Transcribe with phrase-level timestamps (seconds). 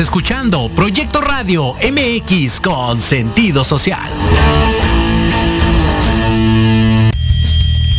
[0.00, 4.10] Estás escuchando Proyecto Radio MX con sentido social.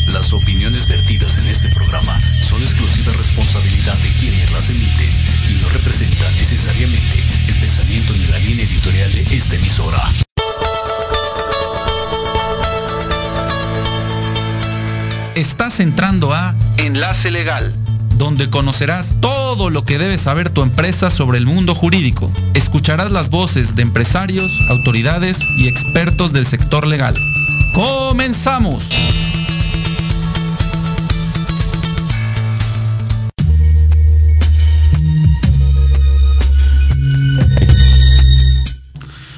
[0.08, 5.12] Las opiniones vertidas en este programa son exclusiva responsabilidad de quienes las emiten
[5.48, 10.12] y no representan necesariamente el pensamiento ni la línea editorial de esta emisora.
[15.36, 17.76] Estás entrando a Enlace Legal,
[18.22, 22.32] donde conocerás todo lo que debe saber tu empresa sobre el mundo jurídico.
[22.54, 27.16] Escucharás las voces de empresarios, autoridades y expertos del sector legal.
[27.74, 28.88] ¡Comenzamos!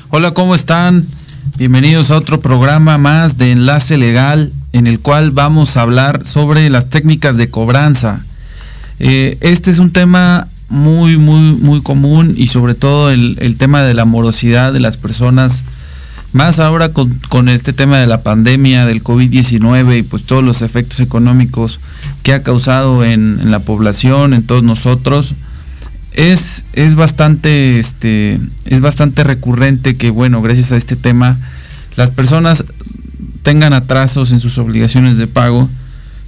[0.09, 1.07] Hola, ¿cómo están?
[1.55, 6.69] Bienvenidos a otro programa más de Enlace Legal en el cual vamos a hablar sobre
[6.69, 8.23] las técnicas de cobranza.
[8.99, 13.93] Eh, este es un tema muy, muy, muy común y sobre todo el, tema de
[13.93, 15.63] la morosidad de las personas,
[16.31, 20.99] más ahora con, este tema de la pandemia, del COVID-19 y pues todos los efectos
[20.99, 21.79] económicos
[22.23, 25.35] que ha causado en, en la población, en todos nosotros
[26.13, 31.37] es, es bastante este es bastante recurrente que bueno gracias a este tema
[31.95, 32.63] las personas
[33.41, 35.67] tengan atrasos en sus obligaciones de pago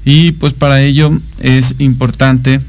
[0.06, 1.12] y pues para ello
[1.42, 2.62] es importante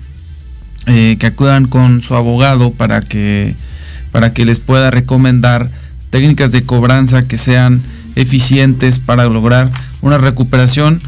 [0.86, 3.54] eh, que acudan con su abogado para que
[4.10, 5.68] para que les pueda recomendar
[6.10, 7.82] técnicas de cobranza que sean
[8.14, 9.70] eficientes para lograr
[10.00, 11.02] una recuperación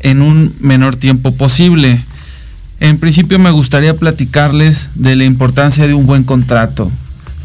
[0.00, 2.00] en un menor tiempo posible.
[2.78, 6.90] En principio me gustaría platicarles de la importancia de un buen contrato.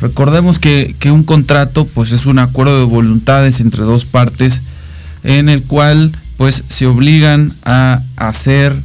[0.02, 4.62] Recordemos que, un contrato pues es un acuerdo de voluntades entre dos partes
[5.24, 8.75] en el cual pues se obligan a hacer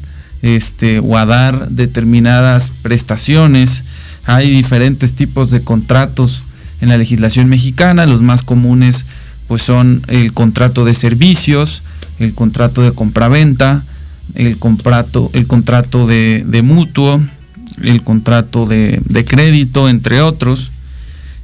[0.43, 3.83] este o a dar determinadas prestaciones.
[4.27, 6.43] Hay diferentes tipos de contratos
[6.83, 9.07] en la legislación mexicana, los más comunes
[9.49, 11.81] pues son el contrato de servicios,
[12.19, 13.83] el contrato de compraventa,
[14.35, 17.23] el contrato, el contrato de, mutuo,
[17.83, 20.73] el contrato de, de, crédito, entre otros.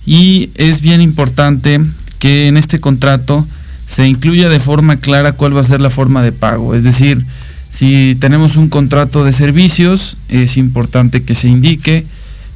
[0.05, 1.81] Y es bien importante
[2.19, 3.47] que en este contrato
[3.87, 6.75] se incluya de forma clara cuál va a ser la forma de pago.
[6.75, 7.25] Es decir,
[7.71, 12.05] si tenemos un contrato de servicios, es importante que se indique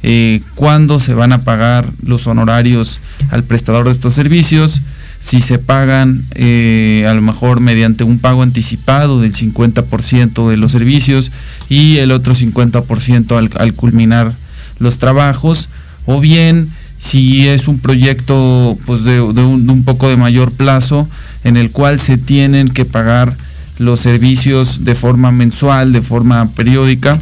[0.03, 2.99] eh, cuándo se van a pagar los honorarios
[3.31, 4.81] al prestador de estos servicios,
[5.19, 10.71] si se pagan eh, a lo mejor mediante un pago anticipado del 50% de los
[10.71, 11.31] servicios
[11.67, 14.33] y el otro 50% al, al, culminar
[14.77, 15.69] los trabajos,
[16.05, 21.07] o bien si es un proyecto pues de, un, poco de mayor plazo
[21.43, 23.35] en el cual se tienen que pagar
[23.77, 27.19] los servicios de forma mensual, de forma periódica,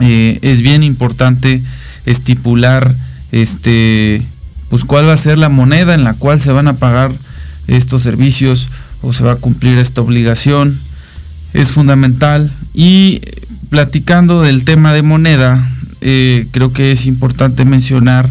[0.00, 1.62] eh, es bien importante
[2.06, 2.94] estipular
[3.30, 4.22] este
[4.70, 7.10] pues cuál va a ser la moneda en la cual se van a pagar
[7.66, 8.68] estos servicios
[9.02, 10.78] o se va a cumplir esta obligación.
[11.54, 12.50] Es fundamental.
[12.74, 13.22] Y
[13.70, 15.66] platicando del tema de moneda,
[16.00, 18.28] eh, creo que es importante mencionar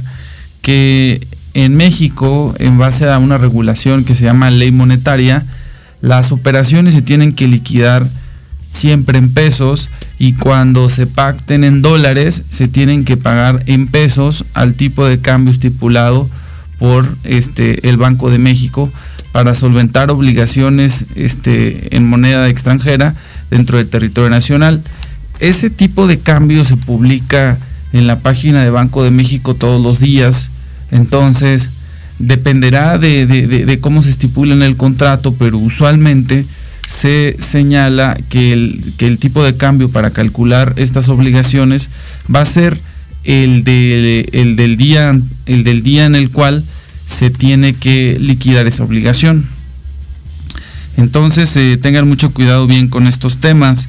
[0.68, 5.46] que en México, en base a una regulación que se llama ley monetaria,
[6.02, 8.06] las operaciones se tienen que liquidar
[8.70, 9.88] siempre en pesos
[10.20, 15.22] y cuando se pacten en dólares se tienen que pagar en pesos al tipo de
[15.22, 16.30] cambio estipulado
[16.80, 18.92] por este el Banco de México
[19.32, 23.16] para solventar obligaciones este, en moneda extranjera
[23.50, 24.84] dentro del territorio nacional.
[25.40, 27.58] Ese tipo de cambio se publica
[27.94, 30.52] en la página de Banco de México todos los días,
[30.92, 31.70] entonces
[32.20, 36.46] dependerá de, cómo se estipula en el contrato, pero usualmente
[36.88, 41.90] se señala que el, tipo de cambio para calcular estas obligaciones
[42.34, 42.80] va a ser
[43.24, 46.64] el, de, el, del día, el del día en el cual
[47.06, 49.48] se tiene que liquidar esa obligación.
[50.98, 53.88] Entonces eh, tengan mucho cuidado bien con estos temas.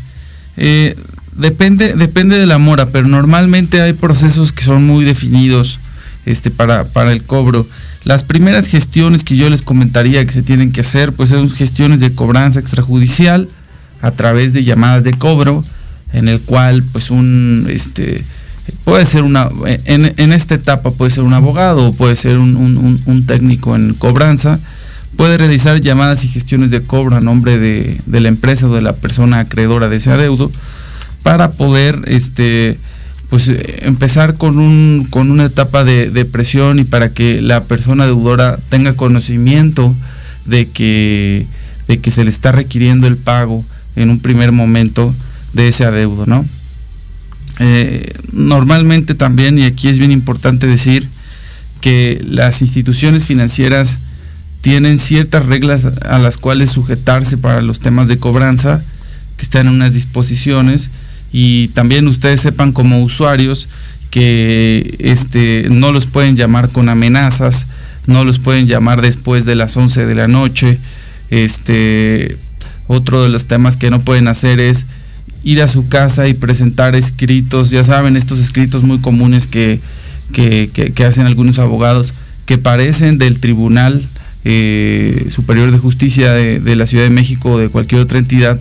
[0.56, 0.96] Eh,
[1.34, 5.78] depende, depende de la mora, pero normalmente hay procesos que son muy definidos
[6.28, 7.66] este, para, para el cobro.
[8.04, 12.00] Las primeras gestiones que yo les comentaría que se tienen que hacer, pues son gestiones
[12.00, 13.48] de cobranza extrajudicial
[14.00, 15.64] a través de llamadas de cobro,
[16.12, 18.24] en el cual pues un este
[18.84, 19.48] puede ser una
[19.84, 24.58] en, esta etapa puede ser un abogado o puede ser un, técnico en cobranza
[25.16, 28.82] puede realizar llamadas y gestiones de cobro a nombre de, de la empresa o de
[28.82, 30.50] la persona acreedora de ese adeudo
[31.22, 32.78] para poder este
[33.30, 37.62] pues eh, empezar con, un, con una etapa de, de, presión y para que la
[37.62, 39.94] persona deudora tenga conocimiento
[40.46, 41.46] de que,
[41.88, 43.64] de que se le está requiriendo el pago
[43.96, 45.14] en un primer momento
[45.52, 46.44] de ese adeudo, ¿no?
[47.60, 51.08] Eh, normalmente también, y aquí es bien importante decir,
[51.80, 53.98] que las instituciones financieras
[54.60, 58.82] tienen ciertas reglas a las cuales sujetarse para los temas de cobranza,
[59.36, 60.90] que están en unas disposiciones,
[61.32, 63.68] y también ustedes sepan como usuarios
[64.10, 67.66] que este, no los pueden llamar con amenazas,
[68.06, 70.78] no los pueden llamar después de las 11 de la noche.
[71.30, 72.36] Este,
[72.86, 74.86] otro de los temas que no pueden hacer es
[75.44, 79.80] ir a su casa y presentar escritos, ya saben, estos escritos muy comunes que,
[80.32, 82.14] que, hacen algunos abogados,
[82.46, 84.04] que parecen del Tribunal
[84.44, 88.58] eh, Superior de Justicia de, de, la Ciudad de México o de cualquier otra entidad,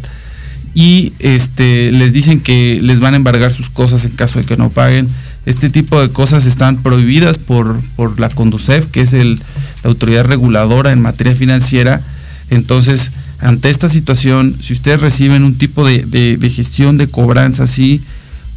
[0.73, 4.57] y este, les dicen que les van a embargar sus cosas en caso de que
[4.57, 5.07] no paguen.
[5.45, 9.39] Este tipo de cosas están prohibidas por, por la Conducef, que es el,
[9.83, 12.01] la autoridad reguladora en materia financiera.
[12.49, 18.01] Entonces, ante esta situación, si ustedes reciben un tipo de, gestión de cobranza así,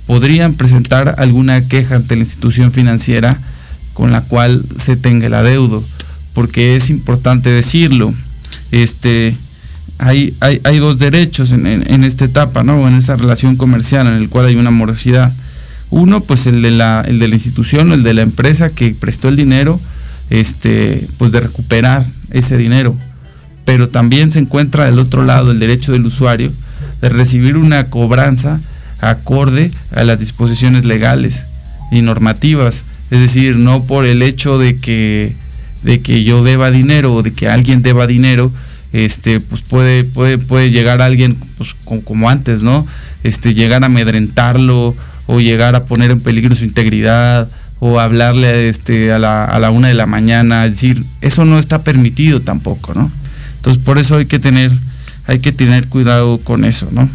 [0.07, 3.39] podrían presentar alguna queja ante la institución financiera
[3.93, 5.85] con la cual se tenga el adeudo,
[6.33, 8.15] porque es importante decirlo.
[8.73, 9.35] Este,
[10.01, 12.89] hay, hay, hay dos derechos en, en, esta etapa, ¿no?
[12.89, 15.33] En esa relación comercial en el cual hay una morosidad.
[15.91, 19.29] Uno, pues el de la, el de la institución, el de la empresa que prestó
[19.29, 19.81] el dinero,
[20.31, 22.97] este, pues de recuperar ese dinero
[23.71, 26.51] pero también se encuentra del otro lado el derecho del usuario
[27.01, 28.61] de recibir una cobranza
[29.01, 31.45] acorde a las disposiciones legales
[31.93, 35.35] y normativas, es decir, no por el hecho de que
[35.85, 38.53] de que yo deba dinero o de que alguien deba dinero,
[38.93, 42.87] este pues puede puede puede llegar alguien pues como, antes, ¿no?
[43.23, 44.95] Este llegar a amedrentarlo
[45.27, 49.71] o llegar a poner en peligro su integridad o hablarle este, a, la, a la
[49.71, 53.11] una de la mañana, decir, eso no está permitido tampoco, ¿no?
[53.57, 54.71] Entonces por eso hay que tener,
[55.27, 57.09] hay que tener cuidado con eso, ¿no?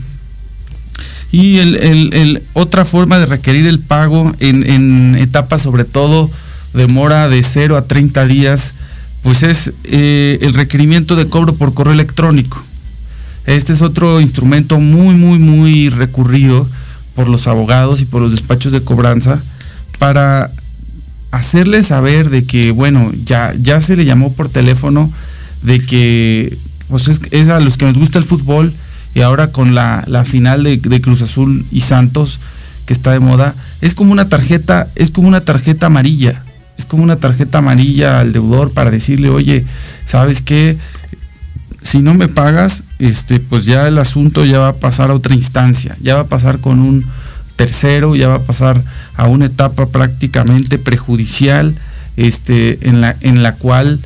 [1.31, 6.31] Y el, otra forma de requerir el pago en, en etapas sobre todo
[6.73, 8.73] de mora de 0 a 30 días,
[9.25, 12.63] pues es eh, el requerimiento de cobro por correo electrónico.
[13.47, 16.69] Este es otro instrumento muy, muy, muy recurrido
[17.15, 19.41] por los abogados y por los despachos de cobranza
[19.97, 20.51] para
[21.31, 25.11] hacerles saber de que, bueno, ya, ya se le llamó por teléfono
[25.63, 26.55] de que
[26.87, 28.75] pues es, a los que nos gusta el fútbol
[29.15, 32.39] y ahora con la, final de, Cruz Azul y Santos
[32.85, 36.44] que está de moda, es como una tarjeta, es como una tarjeta amarilla,
[36.77, 39.65] es como una tarjeta amarilla al deudor para decirle, oye,
[40.05, 40.77] ¿sabes qué?
[41.81, 45.35] Si no me pagas, este, pues ya el asunto ya va a pasar a otra
[45.35, 47.05] instancia, ya va a pasar con un
[47.55, 48.81] tercero, ya va a pasar
[49.15, 51.75] a una etapa prácticamente prejudicial,
[52.17, 53.99] este, en la, en la cual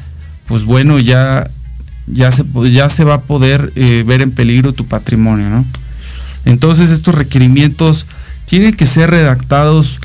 [0.50, 1.48] pues bueno, ya,
[2.08, 5.64] ya, se, ya se va a poder eh, ver en peligro tu patrimonio, ¿no?
[6.44, 8.08] Entonces estos requerimientos
[8.46, 10.00] tienen que ser redactados,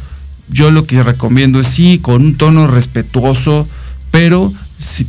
[0.49, 3.67] yo lo que recomiendo es sí, con un tono respetuoso,
[4.11, 4.53] pero,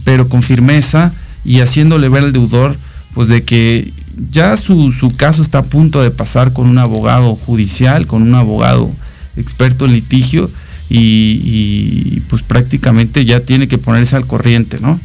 [0.04, 1.14] pero con firmeza
[1.44, 2.76] y haciéndole ver al deudor,
[3.14, 3.92] pues de que
[4.32, 8.36] ya su, su caso está a punto de pasar con un abogado judicial, con un
[8.36, 8.90] abogado
[9.38, 10.50] experto en litigio,
[10.88, 15.00] y, y, pues prácticamente ya tiene que ponerse al corriente, ¿no?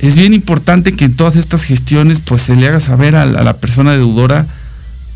[0.00, 3.54] es bien importante que en todas estas gestiones pues se le haga saber a la,
[3.54, 4.46] persona deudora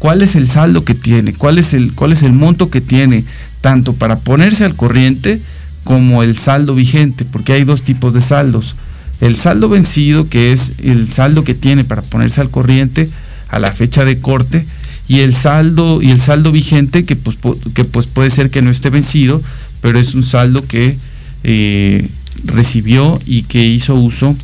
[0.00, 3.22] cuál es el saldo que tiene, cuál es el, cuál es el monto que tiene,
[3.60, 5.40] tanto para ponerse al corriente
[5.84, 8.76] como el saldo vigente, porque hay dos tipos de saldos.
[9.20, 13.08] El saldo vencido, que es el saldo que tiene para ponerse al corriente
[13.50, 14.64] a la fecha de corte,
[15.06, 17.36] y el saldo, y el saldo vigente, que pues,
[17.74, 19.42] que pues puede ser que no esté vencido,
[19.82, 20.96] pero es un saldo que
[21.44, 22.08] eh,
[22.44, 24.34] recibió y que hizo uso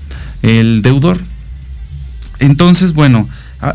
[0.42, 1.16] el deudor.
[2.40, 3.26] Entonces, bueno,
[3.62, 3.74] ah,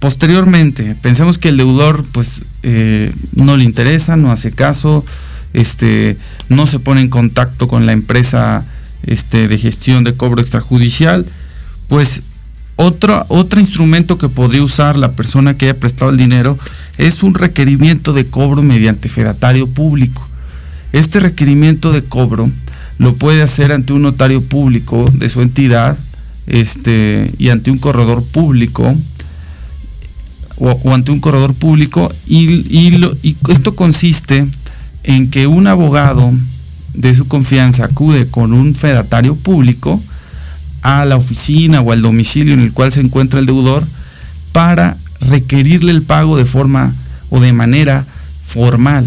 [0.00, 5.04] posteriormente, pensemos que el deudor pues eh, no le interesa, no hace caso,
[5.52, 6.16] este,
[6.48, 8.64] no se pone en contacto con la empresa
[9.04, 11.26] este, de gestión de cobro extrajudicial,
[11.88, 12.22] pues
[12.76, 16.58] otro, otro instrumento que podría usar la persona que haya prestado el dinero
[16.96, 20.26] es un requerimiento de cobro mediante fedatario público.
[20.92, 22.50] Este requerimiento de cobro
[22.98, 25.98] lo puede hacer ante un notario público de su entidad
[26.46, 28.96] este, y ante un corredor público
[30.60, 34.46] o, ante un corredor público y, y, esto consiste
[35.02, 36.32] en que un abogado
[36.94, 40.00] de su confianza acude con un fedatario público
[40.82, 43.82] a la oficina o al domicilio en el cual se encuentra el deudor
[44.52, 46.92] para requerirle el pago de forma
[47.30, 48.04] o de manera
[48.44, 49.06] formal.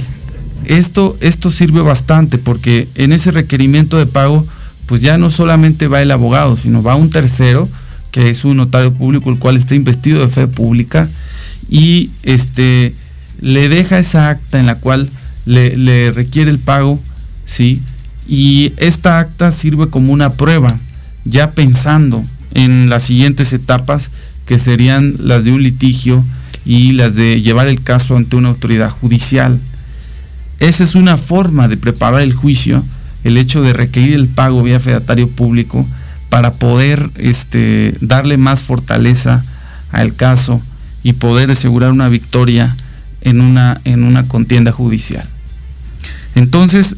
[0.66, 4.46] Esto, esto sirve bastante porque en ese requerimiento de pago,
[4.86, 7.68] pues ya no solamente va el abogado, sino va un tercero,
[8.12, 11.08] que es un notario público, el cual está investido de fe pública,
[11.70, 12.94] y este
[13.42, 15.10] le deja esa acta en la cual
[15.46, 17.00] le, requiere el pago,
[17.46, 17.82] ¿sí?
[18.28, 20.78] y esta acta sirve como una prueba,
[21.26, 24.12] ya pensando en las siguientes etapas
[24.46, 26.24] que serían las de un litigio
[26.66, 29.60] y las de llevar el caso ante una autoridad judicial.
[30.60, 32.84] Esa es una forma de preparar el juicio,
[33.24, 35.86] el hecho de requerir el pago vía fedatario público
[36.30, 39.44] para poder este, darle más fortaleza
[39.92, 40.62] al caso
[41.04, 42.76] y poder asegurar una victoria
[43.22, 45.28] en una, en una contienda judicial.
[46.36, 46.98] Entonces,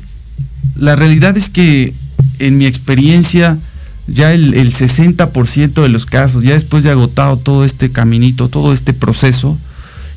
[0.76, 1.94] la realidad es que
[2.40, 3.58] en mi experiencia,
[4.08, 8.94] ya el, 60% de los casos, ya después de agotado todo este caminito, todo este
[8.94, 9.58] proceso,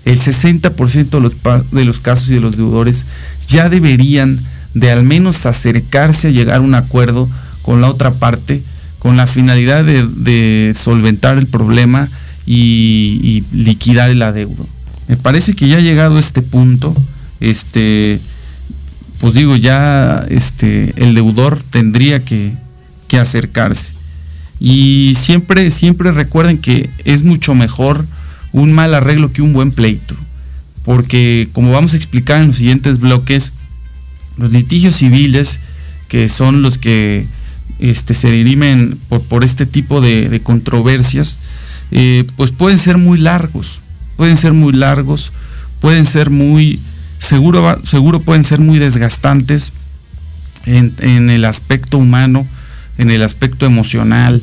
[0.05, 1.37] el 60% de los,
[1.71, 3.07] de los casos y de los deudores
[3.49, 4.39] ya deberían
[4.75, 7.29] de al menos acercarse a llegar a un acuerdo
[7.63, 8.63] con la otra parte,
[8.99, 12.09] con la finalidad de, solventar el problema
[12.51, 14.67] y, liquidar el adeudo.
[15.07, 16.95] Me parece que ya ha llegado este punto,
[17.41, 18.21] este,
[19.21, 22.53] pues digo, ya este, el deudor tendría que,
[23.07, 23.93] que acercarse.
[24.61, 28.07] Y siempre, siempre recuerden que es mucho mejor
[28.53, 30.15] un mal arreglo que un buen pleito.
[30.85, 33.53] Porque como vamos a explicar en los siguientes bloques,
[34.39, 35.61] los litigios civiles,
[36.09, 37.27] que son los que
[37.79, 41.39] este, se dirimen por, este tipo de, controversias,
[41.91, 43.81] eh, pues pueden ser muy largos,
[44.17, 45.33] pueden ser muy largos,
[45.81, 46.81] pueden ser muy,
[47.19, 49.73] seguro, seguro pueden ser muy desgastantes
[50.67, 52.47] en, en el aspecto humano,
[52.99, 54.43] en el aspecto emocional.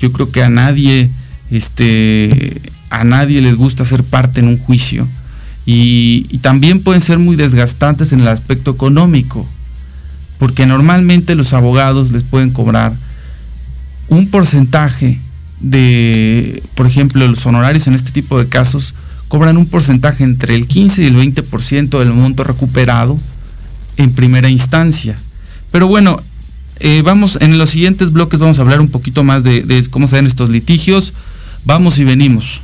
[0.00, 1.10] Yo creo que a nadie,
[1.50, 5.06] este, a nadie les gusta ser parte en un juicio.
[5.66, 9.46] Y, también pueden ser muy desgastantes en el aspecto económico,
[10.38, 12.92] porque normalmente los abogados les pueden cobrar
[14.08, 15.20] un porcentaje
[15.60, 18.94] de, por ejemplo, los honorarios en este tipo de casos
[19.28, 23.18] cobran un porcentaje entre el 15 y el 20% del monto recuperado
[23.96, 25.14] en primera instancia.
[25.70, 26.20] Pero bueno,
[26.80, 30.16] eh, vamos, en los siguientes bloques vamos a hablar un poquito más de, cómo se
[30.16, 31.12] dan estos litigios.
[31.64, 32.62] Vamos y venimos.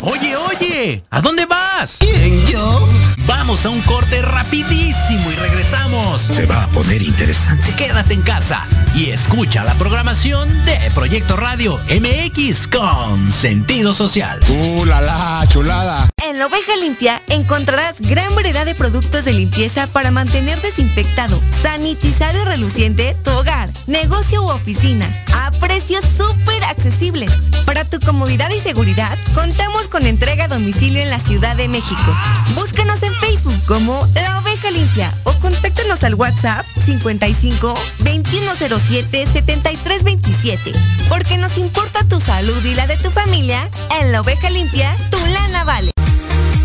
[0.00, 1.63] Oye, oye, ¿a dónde vas?
[1.84, 2.88] ¿Quién, yo?
[3.26, 6.22] Vamos a un corte rapidísimo y regresamos.
[6.22, 7.74] Se va a poner interesante.
[7.76, 8.64] Quédate en casa
[8.94, 14.40] y escucha la programación de Proyecto Radio MX con sentido social.
[14.48, 16.08] ¡Uh, la, la chulada!
[16.26, 22.40] En la oveja limpia encontrarás gran variedad de productos de limpieza para mantener desinfectado, sanitizado
[22.40, 27.30] y reluciente tu hogar, negocio u oficina, a precios súper accesibles.
[27.66, 32.16] Para tu comodidad y seguridad, contamos con entrega a domicilio en la Ciudad de México.
[32.54, 40.72] Búscanos en Facebook como La Oveja Limpia o contáctanos al WhatsApp 55 2107 7327.
[41.08, 43.68] Porque nos importa tu salud y la de tu familia,
[44.00, 45.90] en La Oveja Limpia, tu lana vale.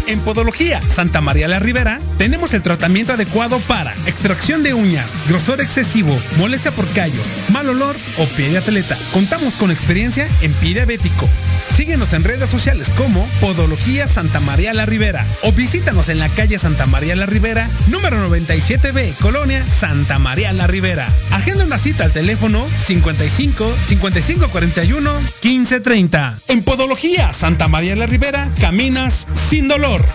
[0.05, 5.59] En Podología Santa María la Ribera tenemos el tratamiento adecuado para extracción de uñas, grosor
[5.59, 8.95] excesivo, molestia por callo, mal olor o pie de atleta.
[9.11, 11.27] Contamos con experiencia en pie diabético.
[11.75, 16.59] Síguenos en redes sociales como Podología Santa María la Ribera o visítanos en la calle
[16.59, 21.07] Santa María la Ribera, número 97B, Colonia Santa María la Ribera.
[21.31, 25.11] Agenda una cita al teléfono 55 55 41
[25.41, 26.39] 15 30.
[26.49, 30.05] En Podología Santa María la Ribera caminas sin dolor.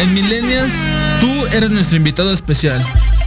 [0.00, 0.72] En Millennials,
[1.20, 2.84] tú eres nuestro invitado especial.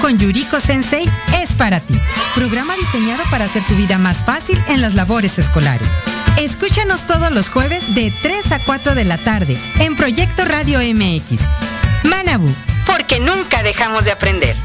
[0.00, 1.08] con Yuriko Sensei
[1.42, 1.94] es para ti.
[2.34, 5.88] Programa diseñado para hacer tu vida más fácil en las labores escolares.
[6.38, 11.42] Escúchanos todos los jueves de 3 a 4 de la tarde en Proyecto Radio MX.
[12.04, 12.48] Manabu,
[12.86, 14.56] porque nunca dejamos de aprender.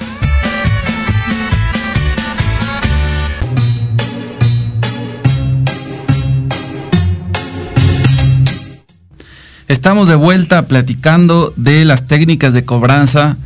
[9.68, 13.38] Estamos de vuelta platicando de las técnicas de cobranza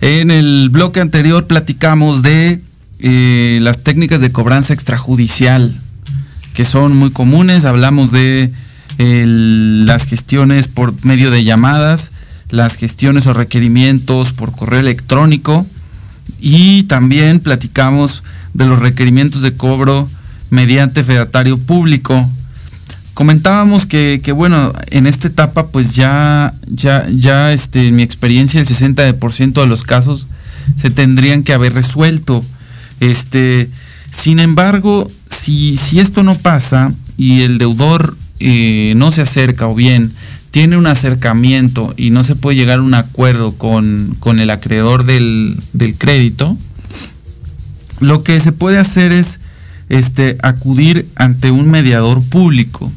[0.00, 2.60] en el bloque anterior platicamos de
[3.00, 5.74] eh, las técnicas de cobranza extrajudicial,
[6.54, 7.64] que son muy comunes.
[7.64, 8.52] Hablamos de
[8.98, 12.12] las gestiones por medio de llamadas,
[12.50, 15.66] las gestiones o requerimientos por correo electrónico
[16.38, 20.08] y también platicamos de los requerimientos de cobro
[20.50, 22.28] mediante fedatario público.
[23.20, 28.66] Comentábamos que, bueno, en esta etapa pues ya, ya, ya este, en mi experiencia el
[28.66, 30.26] 60% de los casos
[30.74, 32.42] se tendrían que haber resuelto.
[32.98, 33.68] Este,
[34.10, 39.74] sin embargo, si, si esto no pasa y el deudor eh, no se acerca o
[39.74, 40.10] bien
[40.50, 45.04] tiene un acercamiento y no se puede llegar a un acuerdo con, con el acreedor
[45.04, 46.56] del, del, crédito,
[48.00, 49.40] lo que se puede hacer es
[49.90, 52.90] este, acudir ante un mediador público.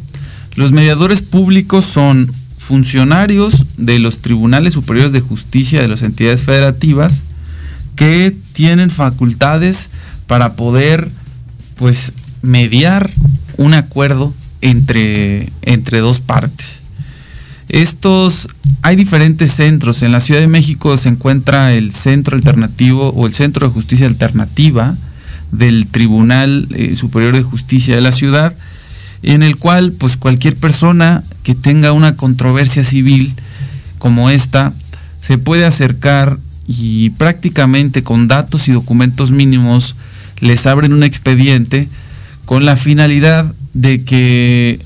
[0.56, 7.24] Los mediadores públicos son funcionarios de los tribunales superiores de justicia de las entidades federativas
[7.96, 9.90] que tienen facultades
[10.28, 11.10] para poder
[11.76, 13.10] pues mediar
[13.58, 16.82] un acuerdo entre, entre dos partes.
[17.70, 18.48] Estos,
[18.82, 20.04] hay diferentes centros.
[20.04, 24.06] En la Ciudad de México se encuentra el Centro Alternativo o el Centro de Justicia
[24.06, 24.96] Alternativa
[25.52, 28.56] del Tribunal eh, Superior de Justicia de la ciudad,
[29.24, 33.34] en el cual pues cualquier persona que tenga una controversia civil
[33.98, 34.74] como esta
[35.20, 39.96] se puede acercar y prácticamente con datos y documentos mínimos
[40.40, 41.88] les abren un expediente
[42.46, 44.80] con la finalidad de que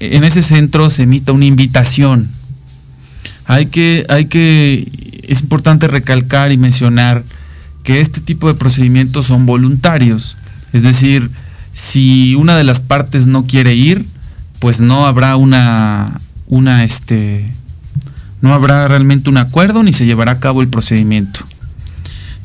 [0.00, 2.28] en ese centro se emita una invitación.
[3.46, 4.90] Hay que, hay que,
[5.22, 7.24] es importante recalcar y mencionar
[7.84, 10.36] que este tipo de procedimientos son voluntarios.
[10.72, 11.30] Es decir,
[11.76, 14.06] si una de las partes no quiere ir,
[14.60, 17.52] pues no habrá una, una, este,
[18.40, 21.40] no habrá realmente un acuerdo ni se llevará a cabo el procedimiento.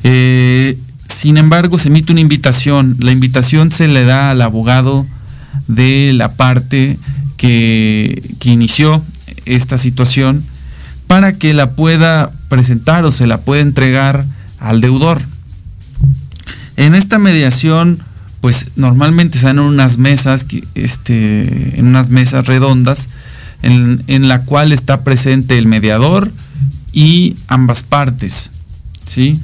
[0.04, 0.76] Eh,
[1.08, 2.96] sin embargo, se emite una invitación.
[3.00, 5.06] La invitación se le da al abogado
[5.66, 6.98] de la parte
[7.38, 9.02] que, que inició
[9.46, 10.44] esta situación
[11.06, 14.26] para que la pueda presentar o se la pueda entregar
[14.58, 15.22] al deudor.
[16.76, 18.02] En esta mediación,
[18.42, 23.08] pues normalmente se dan unas mesas, este, en unas mesas redondas,
[23.62, 26.30] en, en, la cual está presente el mediador
[26.92, 28.50] y ambas partes.
[29.06, 29.40] ¿sí?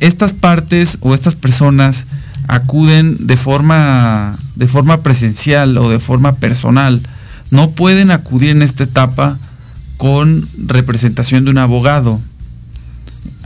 [0.00, 2.06] estas partes o estas personas
[2.46, 7.00] acuden de forma, de forma presencial o de forma personal.
[7.50, 9.38] No pueden acudir en esta etapa
[9.96, 12.20] con representación de un abogado.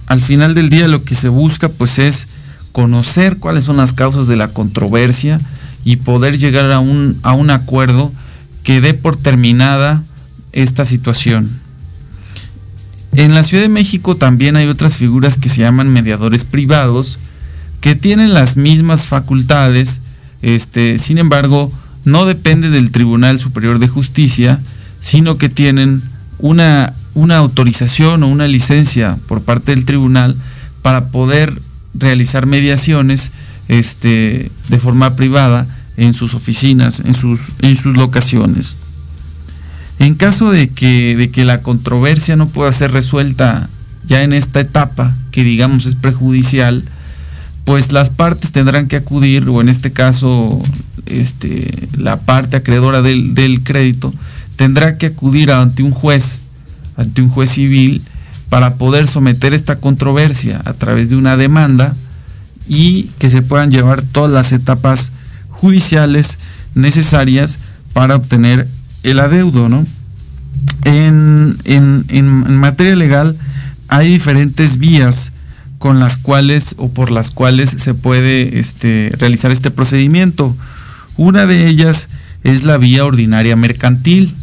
[0.06, 2.28] Al final del día lo que se busca pues es
[2.72, 5.40] conocer cuáles son las causas de la controversia
[5.85, 8.12] y poder llegar a un, a un acuerdo
[8.62, 10.02] que dé por terminada
[10.52, 11.48] esta situación.
[13.14, 17.18] En la Ciudad de México también hay otras figuras que se llaman mediadores privados,
[17.80, 20.00] que tienen las mismas facultades,
[20.40, 21.70] este, sin embargo,
[22.04, 24.61] no depende del Tribunal Superior de Justicia,
[25.00, 26.00] sino que tienen
[26.38, 30.37] una, una autorización o una licencia por parte del tribunal
[30.80, 31.61] para poder
[31.94, 33.33] realizar mediaciones
[33.68, 38.76] este, de forma privada en sus oficinas, en sus, en sus locaciones.
[39.98, 43.68] En caso de que, de que la controversia no pueda ser resuelta
[44.07, 46.83] ya en esta etapa, que digamos es prejudicial,
[47.64, 50.61] pues las partes tendrán que acudir, o en este caso
[51.07, 54.12] este, la parte acreedora del, del crédito,
[54.57, 56.40] tendrá que acudir ante un juez,
[56.96, 58.02] ante un juez civil,
[58.52, 61.94] para poder someter esta controversia a través de una demanda
[62.68, 65.10] y que se puedan llevar todas las etapas
[65.48, 66.38] judiciales
[66.74, 67.60] necesarias
[67.94, 68.68] para obtener
[69.04, 69.86] el adeudo, ¿no?
[70.84, 73.38] En, en, materia legal
[73.88, 75.32] hay diferentes vías
[75.78, 80.54] con las cuales o por las cuales se puede este, realizar este procedimiento.
[81.16, 82.10] Una de ellas
[82.44, 84.34] es la vía ordinaria mercantil,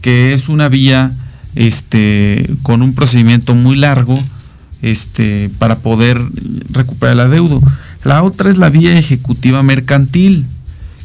[0.00, 1.10] que es una vía
[1.58, 4.16] este, con un procedimiento muy largo
[4.80, 6.20] este, para poder
[6.70, 7.60] recuperar el adeudo.
[8.04, 10.46] La otra es la vía ejecutiva mercantil,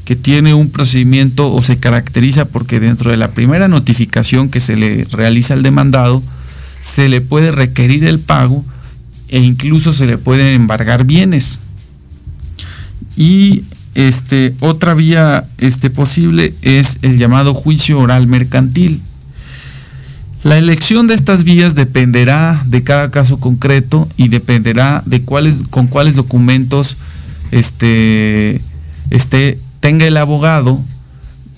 [0.05, 4.75] que tiene un procedimiento o se caracteriza porque dentro de la primera notificación que se
[4.75, 6.21] le realiza al demandado,
[6.81, 8.63] se le puede requerir el pago
[9.29, 11.61] e incluso se le pueden embargar bienes.
[13.15, 13.63] Y
[13.95, 19.01] este, otra vía este, posible es el llamado juicio oral mercantil.
[20.43, 25.87] La elección de estas vías dependerá de cada caso concreto y dependerá de cuáles, con
[25.87, 26.97] cuáles documentos
[27.51, 28.61] este,
[29.09, 30.81] esté tenga el abogado,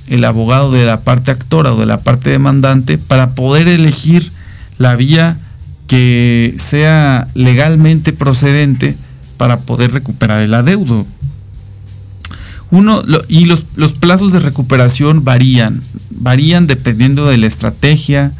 [0.07, 4.31] el abogado de la parte actora o de la parte demandante, para poder elegir
[4.77, 5.37] la vía
[5.87, 8.95] que sea legalmente procedente
[9.37, 11.05] para poder recuperar el adeudo.
[12.71, 13.63] Uno, y los,
[13.99, 18.31] plazos de recuperación varían, varían dependiendo de la estrategia,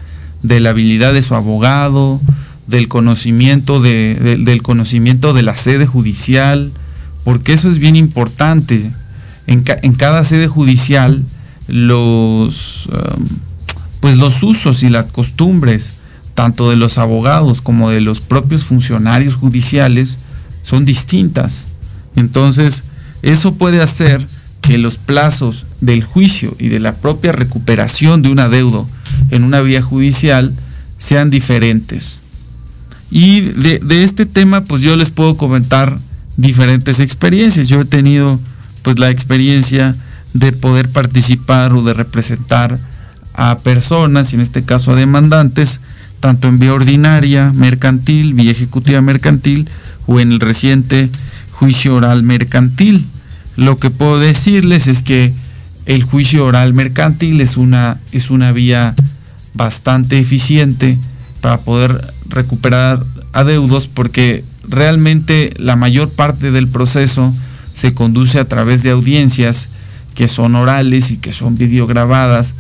[0.48, 2.22] de la habilidad de su abogado,
[2.68, 6.72] del conocimiento del conocimiento de la sede judicial,
[7.24, 8.92] porque eso es bien importante
[9.48, 9.62] en,
[9.94, 11.24] cada sede judicial
[11.68, 13.26] los, um,
[14.00, 16.00] pues los usos y las costumbres,
[16.34, 20.20] tanto de los abogados como de los propios funcionarios judiciales,
[20.64, 21.66] son distintas.
[22.16, 22.84] Entonces,
[23.22, 24.26] eso puede hacer
[24.62, 28.88] que los plazos del juicio y de la propia recuperación de un adeudo
[29.32, 30.54] en una vía judicial
[30.98, 32.22] sean diferentes.
[33.12, 35.98] Y de, este tema, pues yo les puedo comentar
[36.38, 37.68] diferentes experiencias.
[37.68, 38.40] Yo he tenido
[38.82, 39.96] pues la experiencia
[40.34, 42.78] de poder participar o de representar
[43.34, 45.82] a personas, y en este caso a demandantes,
[46.20, 49.68] tanto en vía ordinaria, mercantil, vía ejecutiva mercantil
[50.08, 51.10] o en el reciente
[51.52, 53.06] juicio oral mercantil.
[53.56, 55.34] Lo que puedo decirles es que
[55.86, 58.96] el juicio oral mercantil es una, es una vía
[59.56, 60.98] bastante eficiente
[61.42, 67.34] para poder recuperar adeudos porque realmente la mayor parte del proceso
[67.74, 69.70] se conduce a través de audiencias
[70.14, 72.54] que son orales y que son videograbadas,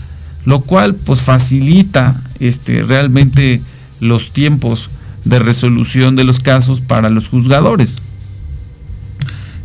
[0.45, 3.61] lo cual pues facilita este, realmente
[3.99, 4.89] los tiempos
[5.23, 7.95] de resolución de los casos para los juzgadores.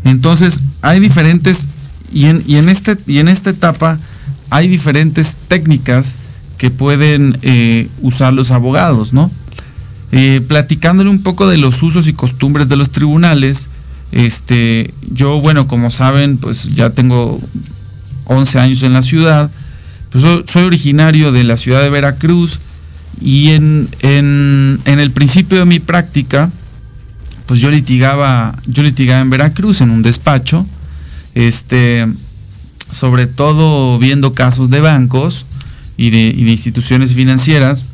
[0.04, 1.68] Entonces hay diferentes,
[2.12, 3.98] y en, y en, este, y en esta etapa
[4.48, 6.16] hay diferentes técnicas
[6.60, 9.30] que pueden eh, usar los abogados, ¿no?
[10.12, 13.70] Eh, platicándole un poco de los usos y costumbres de los tribunales,
[14.12, 17.40] este, yo, bueno, como saben, pues ya tengo
[18.26, 19.50] 11 años en la ciudad,
[20.10, 22.58] pues soy, originario de la ciudad de Veracruz
[23.22, 26.50] y en, en, en, el principio de mi práctica,
[27.46, 30.66] pues yo litigaba, yo litigaba en Veracruz en un despacho,
[31.34, 32.06] este,
[32.92, 35.46] sobre todo viendo casos de bancos
[36.00, 37.84] y de, instituciones financieras,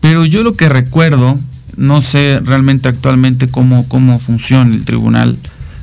[0.00, 1.38] pero yo lo que recuerdo,
[1.76, 5.38] no sé realmente actualmente cómo, cómo funciona el Tribunal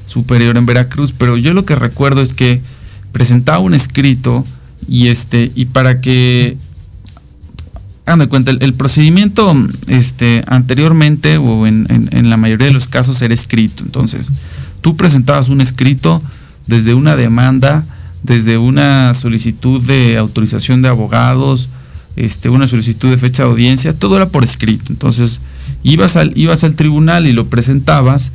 [0.06, 2.60] Superior en Veracruz, pero yo lo que recuerdo es que
[3.14, 4.44] presentaba un escrito
[4.86, 6.58] y este, y para que
[8.06, 9.56] hagan cuenta, el, procedimiento
[9.88, 13.84] este, anteriormente o en, en, la mayoría de los casos era escrito.
[13.86, 14.28] Entonces,
[14.82, 16.22] tú presentabas un escrito
[16.68, 17.86] desde una demanda,
[18.24, 21.70] desde una solicitud de autorización de abogados,
[22.16, 24.86] este, una solicitud de fecha de audiencia, todo era por escrito.
[24.90, 25.40] Entonces,
[25.84, 28.32] ibas al, ibas al tribunal y lo presentabas,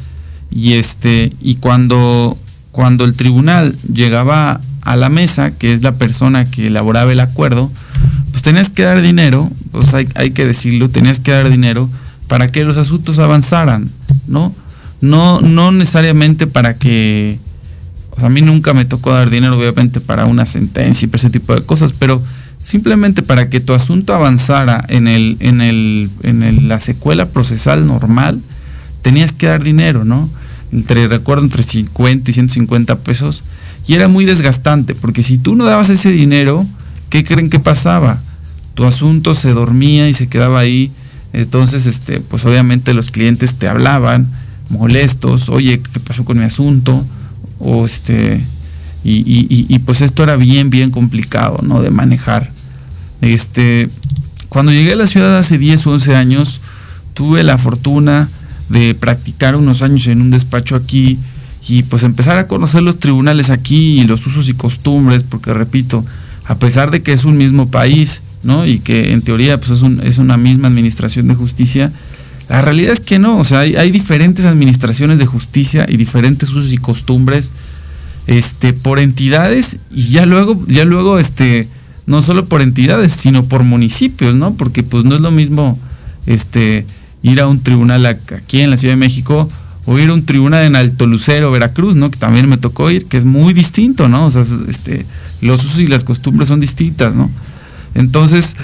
[0.51, 2.37] y este, y cuando,
[2.73, 7.71] cuando el tribunal llegaba a la mesa, que es la persona que elaboraba el acuerdo,
[8.31, 11.91] pues tenías que dar dinero, pues hay, hay que decirlo, tenías que dar dinero
[12.29, 13.91] para que los asuntos avanzaran,
[14.27, 14.55] ¿no?
[15.01, 17.39] No, no necesariamente para que,
[18.19, 21.55] sea, a mí nunca me tocó dar dinero, obviamente, para una sentencia y ese tipo
[21.55, 22.23] de cosas, pero
[22.59, 27.87] simplemente para que tu asunto avanzara en, el, en, el, en el, la secuela procesal
[27.87, 28.41] normal,
[29.03, 30.29] tenías que dar dinero, ¿no?
[30.73, 33.43] Entre, recuerdo, entre 50 y 150 pesos.
[33.87, 36.67] Y era muy desgastante, porque si tú no dabas ese dinero,
[37.09, 38.21] ¿qué creen que pasaba?
[38.75, 40.91] Tu asunto se dormía y se quedaba ahí.
[41.33, 44.27] Entonces, este, pues obviamente los clientes te hablaban
[44.71, 47.05] molestos, oye, ¿qué pasó con mi asunto?
[47.59, 48.41] O este,
[49.05, 51.81] y, y, pues esto era bien, bien complicado, ¿no?
[51.81, 52.51] De manejar.
[53.21, 53.89] Este,
[54.49, 56.61] cuando llegué a la ciudad hace 10 o 11 años,
[57.15, 58.29] tuve la fortuna
[58.69, 61.19] de practicar unos años en un despacho aquí
[61.69, 66.05] y pues empezar a conocer los tribunales aquí y los usos y costumbres, porque repito,
[66.45, 68.67] a pesar de que es un mismo país, ¿no?
[68.67, 71.93] Y que en teoría pues es, un, es una misma administración de justicia,
[72.49, 76.73] la realidad es que no, o sea, hay, diferentes administraciones de justicia y diferentes usos
[76.73, 77.53] y costumbres
[78.27, 81.69] este, por entidades y ya luego, ya luego, este,
[82.07, 84.55] no solo por entidades, sino por municipios, ¿no?
[84.55, 85.79] Porque pues no es lo mismo
[86.27, 86.87] este,
[87.23, 89.49] ir a un tribunal aquí en la Ciudad de México
[89.85, 92.11] o ir a un tribunal en Alto Lucero, Veracruz, ¿no?
[92.11, 94.27] Que también me tocó ir, que es muy distinto, ¿no?
[94.27, 95.05] O sea, este,
[95.41, 97.31] los usos y las costumbres son distintas, ¿no?
[97.95, 98.57] Entonces,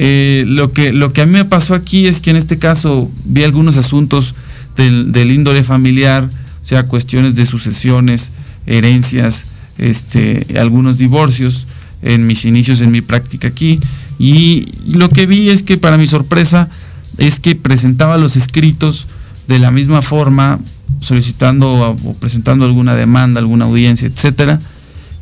[0.00, 3.10] eh, lo, que, lo que a mí me pasó aquí es que en este caso
[3.24, 4.32] vi algunos asuntos
[4.76, 6.22] del, del índole familiar,
[6.62, 8.30] o sea, cuestiones de sucesiones,
[8.64, 11.66] herencias, este, algunos divorcios
[12.00, 13.80] en mis inicios en mi práctica aquí.
[14.20, 16.68] Y lo que vi es que para mi sorpresa
[17.16, 19.08] es que presentaba los escritos
[19.48, 20.60] de la misma forma
[21.00, 24.60] solicitando o presentando alguna demanda, alguna audiencia, etcétera,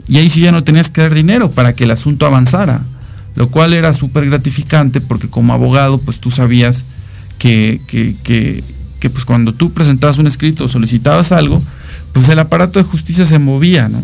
[0.07, 2.83] y ahí sí ya no tenías que dar dinero para que el asunto avanzara,
[3.37, 6.85] lo cual era súper gratificante porque como abogado pues tú sabías
[7.39, 11.63] que, que, que, pues cuando tú presentabas un escrito o solicitabas algo,
[12.13, 14.03] pues el aparato de justicia se movía, ¿no?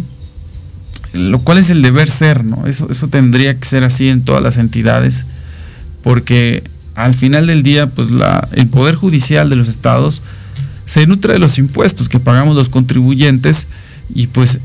[1.12, 2.66] Lo cual es el deber ser, ¿no?
[2.66, 5.26] Eso, eso tendría que ser así en todas las entidades,
[6.04, 6.62] porque
[6.94, 10.22] al final del día, pues la, el Poder Judicial de los estados
[10.86, 13.66] se nutre de los impuestos que pagamos los contribuyentes
[14.14, 14.60] y pues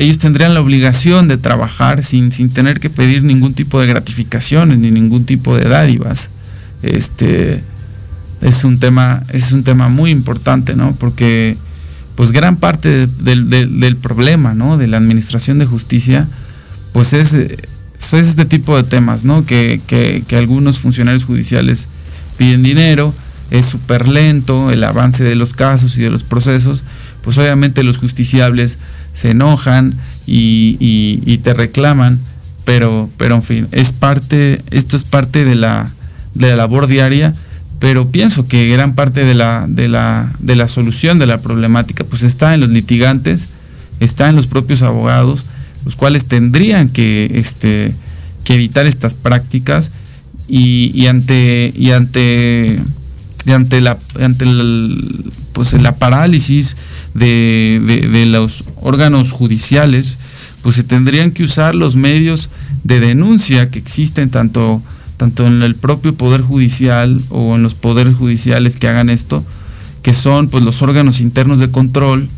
[0.00, 4.78] ellos tendrían la obligación de trabajar sin, sin tener que pedir ningún tipo de gratificaciones
[4.78, 6.30] ni ningún tipo de dádivas.
[6.82, 7.62] Este
[8.40, 10.96] es un tema, es un tema muy importante, ¿no?
[10.98, 11.58] Porque
[12.14, 14.78] pues gran parte del, problema, ¿no?
[14.78, 16.26] De la administración de justicia,
[16.94, 19.44] pues es, es este tipo de temas, ¿no?
[19.44, 21.88] Que, que algunos funcionarios judiciales
[22.38, 23.12] piden dinero,
[23.50, 26.84] es súper lento el avance de los casos y de los procesos,
[27.22, 28.78] pues obviamente los justiciables
[29.12, 29.94] se enojan
[30.26, 32.20] y, te reclaman,
[32.64, 35.90] pero, pero en fin, es parte, esto es parte de la,
[36.34, 37.34] de la labor diaria,
[37.78, 42.04] pero pienso que gran parte de la, de la, de la solución de la problemática
[42.04, 43.48] pues está en los litigantes,
[44.00, 45.44] está en los propios abogados,
[45.84, 47.94] los cuales tendrían que, este,
[48.44, 49.90] que evitar estas prácticas
[50.46, 52.80] y, ante, y ante
[53.48, 54.44] ante la ante
[55.52, 56.76] pues la parálisis
[57.14, 60.18] de, los órganos judiciales
[60.62, 62.50] pues se tendrían que usar los medios
[62.84, 64.82] de denuncia que existen tanto
[65.16, 69.44] tanto en el propio poder judicial o en los poderes judiciales que hagan esto
[70.02, 72.28] que son pues los órganos internos de control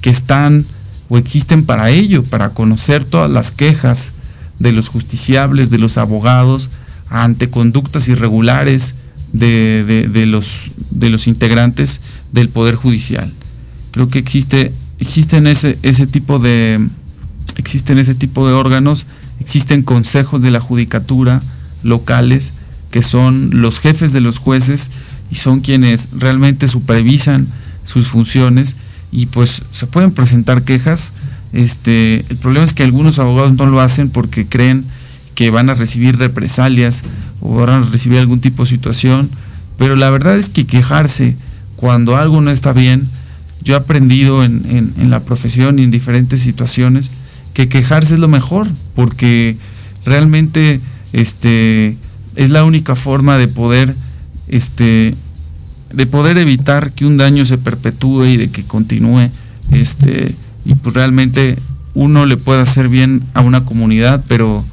[0.00, 0.64] que están
[1.08, 4.12] o existen para ello para conocer todas las quejas
[4.58, 6.70] de los justiciables de los abogados
[7.08, 8.94] ante conductas irregulares
[9.32, 12.00] de, los, de los integrantes
[12.32, 13.32] del Poder Judicial.
[13.90, 16.86] Creo que existe, existen ese, ese tipo de,
[17.56, 19.06] existen ese tipo de órganos,
[19.40, 21.42] existen consejos de la judicatura
[21.82, 22.52] locales
[22.90, 24.90] que son los jefes de los jueces
[25.30, 27.46] y son quienes realmente supervisan
[27.84, 28.76] sus funciones
[29.12, 31.12] y pues se pueden presentar quejas.
[31.52, 34.84] Este, el problema es que algunos abogados no lo hacen porque creen
[35.34, 37.02] que van a recibir represalias
[37.62, 39.30] a recibir algún tipo de situación,
[39.78, 41.36] pero la verdad es que quejarse
[41.76, 43.08] cuando algo no está bien,
[43.62, 47.10] yo he aprendido en, la profesión y en diferentes situaciones
[47.52, 49.56] que quejarse es lo mejor, porque
[50.04, 50.80] realmente
[51.12, 51.96] este,
[52.36, 53.94] es la única forma de poder,
[54.48, 55.14] este,
[55.92, 59.30] de poder evitar que un daño se perpetúe y de que continúe,
[59.72, 61.56] este, y pues realmente
[61.94, 64.64] uno le puede hacer bien a una comunidad, pero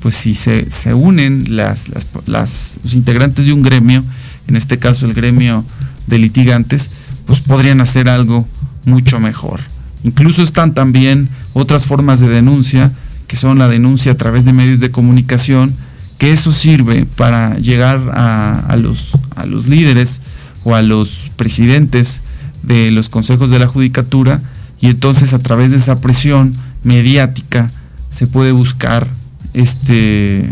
[0.00, 1.90] pues si se, unen las,
[2.26, 4.02] los integrantes de un gremio,
[4.48, 5.64] en este caso el gremio
[6.06, 6.90] de litigantes,
[7.26, 8.48] pues podrían hacer algo
[8.84, 9.60] mucho mejor.
[10.02, 12.92] Incluso están también otras formas de denuncia,
[13.26, 15.74] que son la denuncia a través de medios de comunicación,
[16.18, 20.20] que eso sirve para llegar a, los, a los líderes
[20.64, 22.20] o a los presidentes
[22.62, 24.42] de los consejos de la judicatura
[24.80, 27.70] y entonces a través de esa presión mediática
[28.10, 29.06] se puede buscar
[29.54, 30.48] este,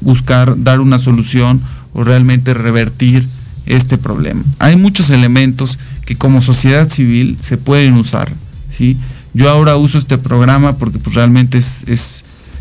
[0.00, 1.60] buscar dar una solución
[1.92, 3.26] o realmente revertir
[3.66, 4.42] este problema.
[4.58, 8.30] Hay muchos elementos que como sociedad civil se pueden usar.
[8.70, 8.98] ¿sí?
[9.32, 11.84] Yo ahora uso este programa porque pues, realmente es,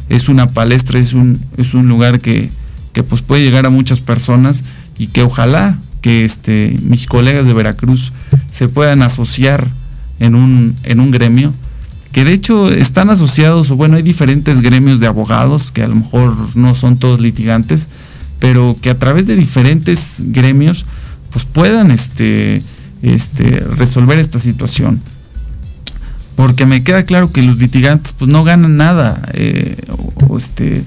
[0.09, 2.49] es, una palestra, es un, es un lugar que,
[2.93, 4.63] que pues, puede llegar a muchas personas
[4.97, 8.11] y que ojalá que este, mis colegas de Veracruz
[8.51, 9.67] se puedan asociar
[10.19, 11.53] en un, en un gremio
[12.13, 15.95] que de hecho están asociados, o bueno, hay diferentes gremios de abogados, que a lo
[15.95, 17.87] mejor no son todos litigantes,
[18.39, 20.85] pero que a través de diferentes gremios,
[21.31, 22.61] pues puedan este,
[23.01, 25.01] este, resolver esta situación.
[26.35, 29.75] Porque me queda claro que los litigantes pues no ganan nada, eh,
[30.27, 30.83] o, este,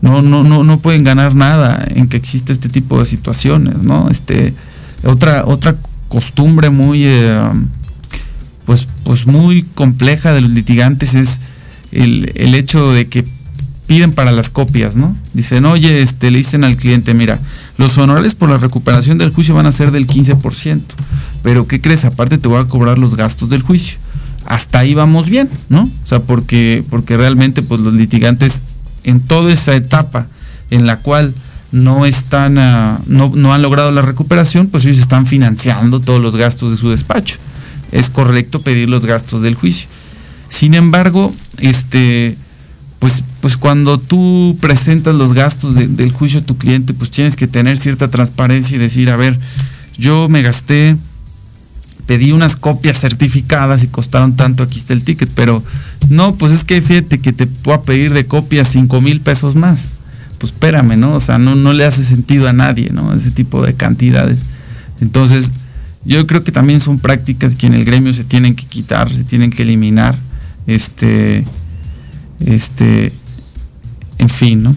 [0.00, 4.10] no, no, no, no pueden ganar nada en que existe este tipo de situaciones, ¿no?
[4.10, 4.54] Este,
[5.02, 5.74] otra, otra
[6.06, 7.50] costumbre muy eh,
[8.66, 11.40] pues, pues muy compleja de los litigantes es
[11.90, 13.24] el, hecho de que
[13.86, 15.16] piden para las copias, ¿no?
[15.34, 17.40] Dicen, oye, este, le dicen al cliente, mira,
[17.76, 20.80] los honorarios por la recuperación del juicio van a ser del 15%,
[21.42, 22.04] pero ¿qué crees?
[22.04, 23.98] Aparte te voy a cobrar los gastos del juicio.
[24.46, 25.82] Hasta ahí vamos bien, ¿no?
[25.82, 28.62] O sea, porque, porque realmente pues los litigantes
[29.04, 30.26] en toda esa etapa
[30.70, 31.34] en la cual
[31.70, 36.70] no están, no, no han logrado la recuperación, pues ellos están financiando todos los gastos
[36.70, 37.36] de su despacho
[37.92, 39.86] es correcto pedir los gastos del juicio.
[40.48, 42.36] Sin embargo, este,
[42.98, 47.46] pues, pues cuando tú presentas los gastos del juicio a tu cliente, pues tienes que
[47.46, 49.38] tener cierta transparencia y decir, a ver,
[49.96, 50.96] yo me gasté,
[52.06, 55.62] pedí unas copias certificadas y costaron tanto, aquí está el ticket, pero
[56.08, 59.90] no, pues es que fíjate que te puedo pedir de copias cinco mil pesos más.
[60.38, 61.14] Pues espérame, ¿no?
[61.14, 63.14] O sea, no, no le hace sentido a nadie, ¿no?
[63.14, 64.46] Ese tipo de cantidades.
[65.00, 65.52] Entonces,
[66.04, 69.24] yo creo que también son prácticas que en el gremio se tienen que quitar, se
[69.24, 70.16] tienen que eliminar.
[70.66, 71.44] Este,
[72.40, 73.12] este,
[74.18, 74.74] en fin, ¿no?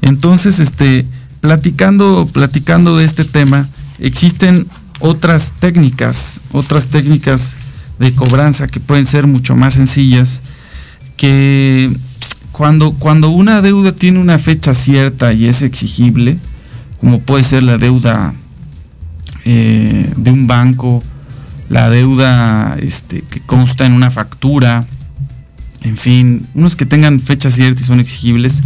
[0.00, 1.06] Entonces, este,
[1.40, 4.66] platicando, platicando de este tema, existen
[5.00, 7.56] otras técnicas, otras técnicas
[7.98, 10.42] de cobranza que pueden ser mucho más sencillas,
[11.16, 11.90] que
[12.52, 16.38] cuando, cuando una deuda tiene una fecha cierta y es exigible,
[17.00, 18.34] como puede ser la deuda
[19.44, 21.02] eh, de un banco,
[21.68, 24.84] la deuda este, que consta en una factura,
[25.82, 28.62] en fin, unos que tengan fecha cierta y son exigibles,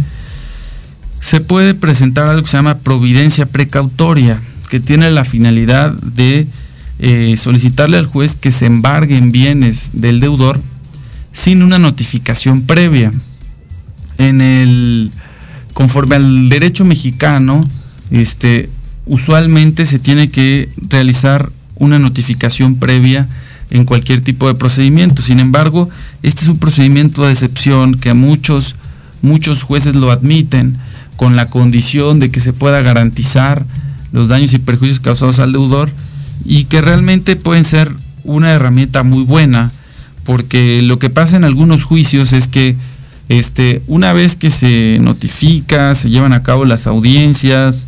[1.19, 6.47] se puede presentar algo que se llama providencia precautoria, que tiene la finalidad de
[6.99, 10.59] eh, solicitarle al juez que se embarguen bienes del deudor
[11.31, 13.11] sin una notificación previa.
[14.17, 15.11] En el,
[15.73, 17.61] conforme al derecho mexicano,
[18.09, 18.69] este,
[19.07, 23.27] usualmente se tiene que realizar una notificación previa
[23.69, 25.21] en cualquier tipo de procedimiento.
[25.21, 25.89] Sin embargo,
[26.23, 28.75] este es un procedimiento de excepción que muchos,
[29.21, 30.77] muchos jueces lo admiten
[31.15, 33.65] con la condición de que se pueda garantizar
[34.11, 35.89] los daños y perjuicios causados al deudor
[36.45, 37.91] y que realmente pueden ser
[38.23, 39.71] una herramienta muy buena
[40.27, 42.75] porque lo que pasa en algunos juicios es que
[43.29, 47.87] este, una vez que se notifica, se llevan a cabo las audiencias,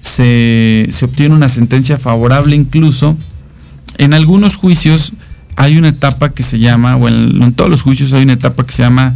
[0.00, 3.16] se, obtiene una sentencia favorable incluso,
[3.96, 5.12] en algunos juicios
[5.56, 8.72] hay una etapa que se llama, o en, todos los juicios hay una etapa que
[8.72, 9.12] se llama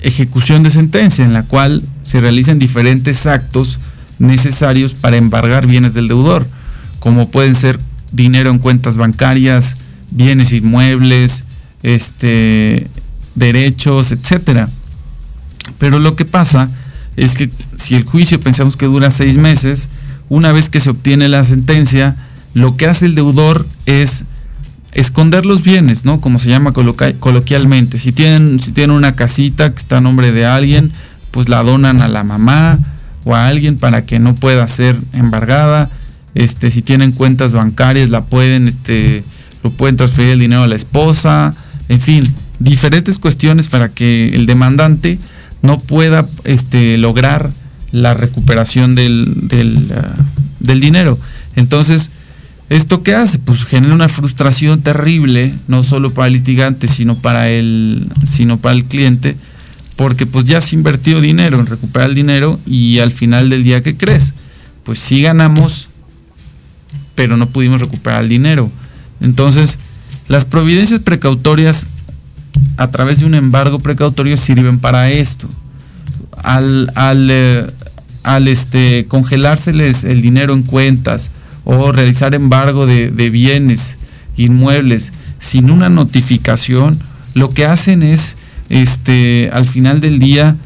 [0.00, 3.78] ejecución de sentencia, en la cual se realizan diferentes actos
[4.18, 6.46] necesarios para embargar bienes del deudor,
[7.00, 7.78] como pueden ser
[8.12, 9.76] dinero en cuentas bancarias,
[10.10, 11.44] bienes inmuebles,
[11.82, 12.86] este,
[13.34, 14.68] derechos, etcétera.
[15.78, 16.68] Pero lo que pasa
[17.20, 19.88] es que si el juicio pensamos que dura seis meses,
[20.30, 22.16] una vez que se obtiene la sentencia,
[22.54, 24.24] lo que hace el deudor es
[24.92, 26.22] esconder los bienes, ¿no?
[26.22, 27.98] Como se llama coloquialmente.
[27.98, 30.92] Si tienen, si tienen una casita que está a nombre de alguien,
[31.30, 32.78] pues la donan a la mamá
[33.24, 35.90] o a alguien para que no pueda ser embargada.
[36.34, 39.22] Este, si tienen cuentas bancarias, la pueden, este,
[39.62, 41.52] lo pueden transferir el dinero a la esposa,
[41.90, 42.24] en fin,
[42.60, 45.18] diferentes cuestiones para que el demandante
[45.62, 47.50] no pueda este, lograr
[47.92, 50.14] la recuperación del, del, ah,
[50.60, 51.18] del dinero.
[51.56, 52.10] Entonces,
[52.70, 53.40] ¿Esto qué hace?
[53.40, 58.76] Pues genera una frustración terrible, no solo para el litigante, sino para el, sino para
[58.76, 59.34] el cliente,
[59.96, 63.82] porque pues ya has invertido dinero en recuperar el dinero y al final del día,
[63.82, 64.34] ¿qué crees?
[64.84, 65.88] Pues sí ganamos,
[67.16, 68.70] pero no pudimos recuperar el dinero.
[69.20, 69.76] Entonces,
[70.28, 71.88] las providencias precautorias
[72.76, 75.48] a través de un embargo precautorio sirven para esto.
[76.42, 77.66] Al, al, eh,
[78.22, 81.30] al este, congelárseles el dinero en cuentas,
[81.64, 83.98] o realizar embargo de, bienes
[84.36, 86.98] inmuebles sin una notificación,
[87.34, 88.36] lo que hacen es,
[88.68, 90.56] este, al final del día,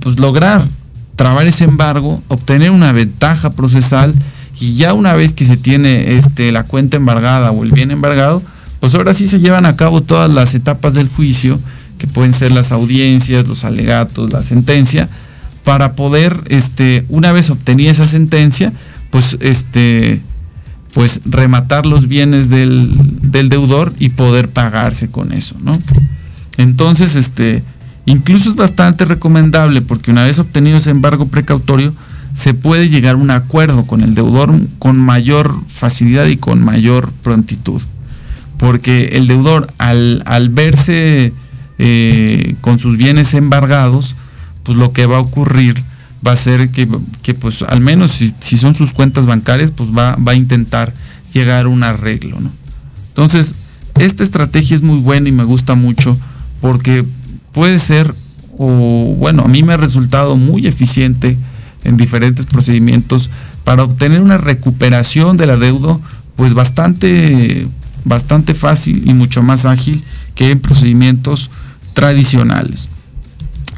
[0.00, 0.64] pues lograr
[1.16, 4.14] trabar ese embargo, obtener una ventaja procesal
[4.60, 8.42] y ya una vez que se tiene este, la cuenta embargada o el bien embargado,
[8.80, 11.58] pues ahora sí se llevan a cabo todas las etapas del juicio,
[11.98, 15.08] que pueden ser las audiencias, los alegatos, la sentencia,
[15.64, 18.72] para poder, este, una vez obtenida esa sentencia,
[19.10, 20.20] pues este
[20.98, 22.90] pues rematar los bienes del,
[23.30, 25.78] deudor y poder pagarse con eso, ¿no?
[26.56, 27.62] Entonces, este,
[28.04, 31.94] incluso es bastante recomendable porque una vez obtenido ese embargo precautorio,
[32.34, 37.12] se puede llegar a un acuerdo con el deudor con mayor facilidad y con mayor
[37.22, 37.82] prontitud.
[38.58, 41.32] Porque el deudor al, verse
[41.78, 44.16] eh, con sus bienes embargados,
[44.64, 45.82] pues lo que va a ocurrir
[46.26, 46.86] va a ser que,
[47.34, 50.92] pues al menos si, son sus cuentas bancarias, pues va, va, a intentar
[51.32, 52.50] llegar a un arreglo, ¿no?
[53.08, 53.54] Entonces,
[53.98, 56.16] esta estrategia es muy buena y me gusta mucho
[56.60, 57.04] porque
[57.52, 58.12] puede ser,
[58.56, 61.36] o bueno, a mí me ha resultado muy eficiente
[61.84, 63.30] en diferentes procedimientos
[63.64, 66.00] para obtener una recuperación del adeudo,
[66.36, 67.66] pues bastante,
[68.08, 70.02] bastante fácil y mucho más ágil
[70.34, 71.50] que en procedimientos
[71.94, 72.88] tradicionales.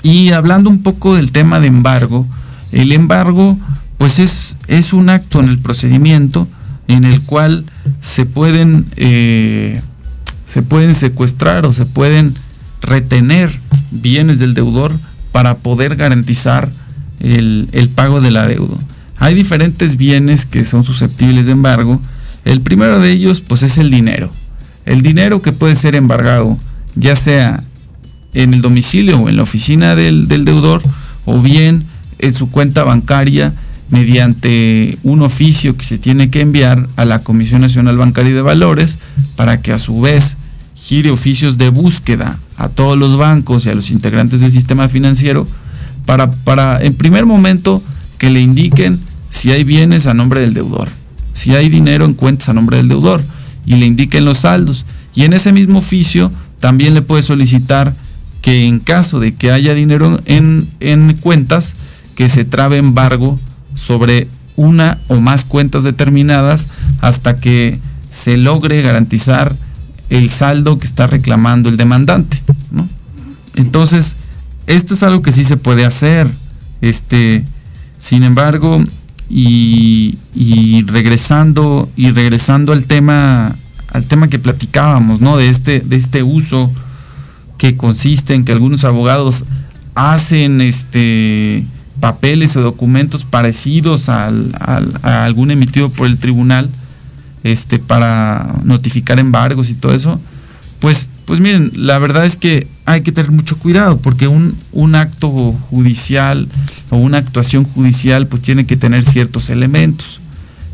[0.03, 2.27] Y hablando un poco del tema de embargo,
[2.73, 3.59] el embargo
[3.99, 6.49] pues es, es un acto en el procedimiento
[6.89, 7.67] en el cual
[8.01, 9.81] se pueden, eh,
[10.47, 12.35] se pueden secuestrar o se pueden
[12.81, 13.53] retener
[13.91, 14.93] bienes del deudor
[15.33, 16.69] para poder garantizar
[17.21, 18.79] el, el pago del adeudo.
[19.19, 22.01] Hay diferentes bienes que son susceptibles de embargo.
[22.51, 24.29] El primero de ellos pues es el dinero.
[24.85, 26.59] El dinero que puede ser embargado,
[26.97, 27.63] ya sea
[28.35, 30.83] en el domicilio o en la oficina del, deudor
[31.27, 31.85] o bien
[32.19, 33.55] en su cuenta bancaria
[33.91, 38.99] mediante un oficio que se tiene que enviar a la Comisión Nacional Bancaria de Valores
[39.37, 40.37] para que a su vez
[40.75, 45.47] gire oficios de búsqueda a todos los bancos y a los integrantes del sistema financiero
[46.05, 47.81] para, para en primer momento
[48.19, 48.99] que le indiquen
[49.29, 50.89] si hay bienes a nombre del deudor,
[51.33, 53.23] si hay dinero en cuentas a nombre del deudor
[53.67, 54.85] y le indiquen los saldos.
[55.15, 57.95] Y en ese mismo oficio también le puede solicitar
[58.43, 61.75] que en caso de que haya dinero en, en cuentas,
[62.17, 63.39] que se trabe embargo
[63.75, 66.69] sobre una o más cuentas determinadas
[67.01, 67.79] hasta que
[68.11, 69.55] se logre garantizar
[70.11, 72.43] el saldo que está reclamando el demandante.
[73.55, 74.17] Entonces,
[74.67, 76.29] esto es algo que sí se puede hacer.
[76.81, 77.45] Este,
[77.99, 78.83] sin embargo,
[79.31, 83.55] y, y, regresando y regresando al tema
[83.93, 85.37] al tema que platicábamos, ¿no?
[85.37, 86.71] De este de este uso
[87.59, 89.45] que consiste en que algunos abogados
[89.95, 91.65] hacen este
[92.01, 96.69] papeles o documentos parecidos al, a algún emitido por el tribunal
[97.45, 100.21] este para notificar embargos y todo eso,
[100.81, 104.95] pues pues miren, la verdad es que hay que tener mucho cuidado porque un, un
[104.95, 105.31] acto
[105.71, 106.49] judicial
[106.91, 110.21] o una actuación judicial pues tiene que tener ciertos elementos.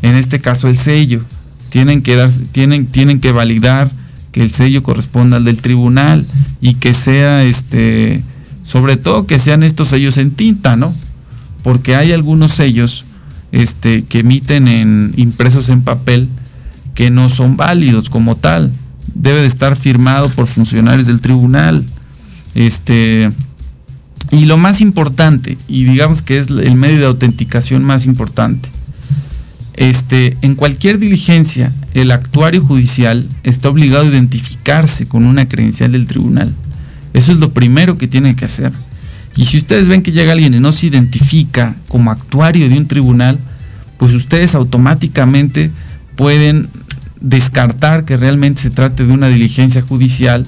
[0.01, 1.23] En este caso el sello.
[1.69, 3.91] Tienen que, dar, tienen, tienen que validar
[4.31, 6.25] que el sello corresponda al del tribunal
[6.61, 8.23] y que sea este
[8.63, 10.93] sobre todo que sean estos sellos en tinta, ¿no?
[11.63, 13.05] Porque hay algunos sellos
[13.51, 16.29] este, que emiten en impresos en papel
[16.95, 18.71] que no son válidos como tal
[19.13, 21.83] debe de estar firmado por funcionarios del tribunal.
[22.57, 23.29] Este,
[24.31, 28.67] y lo más importante, y digamos que es el medio de autenticación más importante,
[29.75, 36.07] este, en cualquier diligencia, el actuario judicial está obligado a identificarse con una credencial del
[36.07, 36.51] tribunal.
[37.13, 38.71] Eso es lo primero que tiene que hacer.
[39.35, 42.87] Y si ustedes ven que llega alguien y no se identifica como actuario de un
[42.87, 43.37] tribunal,
[43.99, 45.69] pues ustedes automáticamente
[46.15, 46.69] pueden
[47.21, 50.47] descartar que realmente se trate de una diligencia judicial,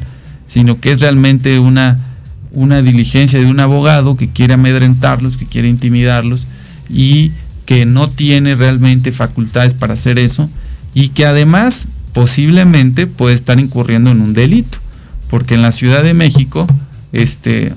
[0.49, 1.97] sino que es realmente una,
[2.51, 6.45] una diligencia de un abogado que quiere amedrentarlos, que quiere intimidarlos
[6.89, 7.31] y
[7.65, 10.49] que no tiene realmente facultades para hacer eso
[10.95, 14.79] y que además posiblemente puede estar incurriendo en un delito,
[15.29, 16.65] porque en la Ciudad de México,
[17.13, 17.73] este,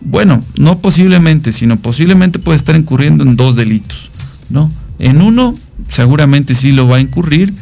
[0.00, 4.10] bueno, no posiblemente, sino posiblemente puede estar incurriendo en dos delitos,
[4.50, 4.70] ¿no?
[5.00, 5.52] En uno
[5.90, 7.52] seguramente sí lo va a incurrir,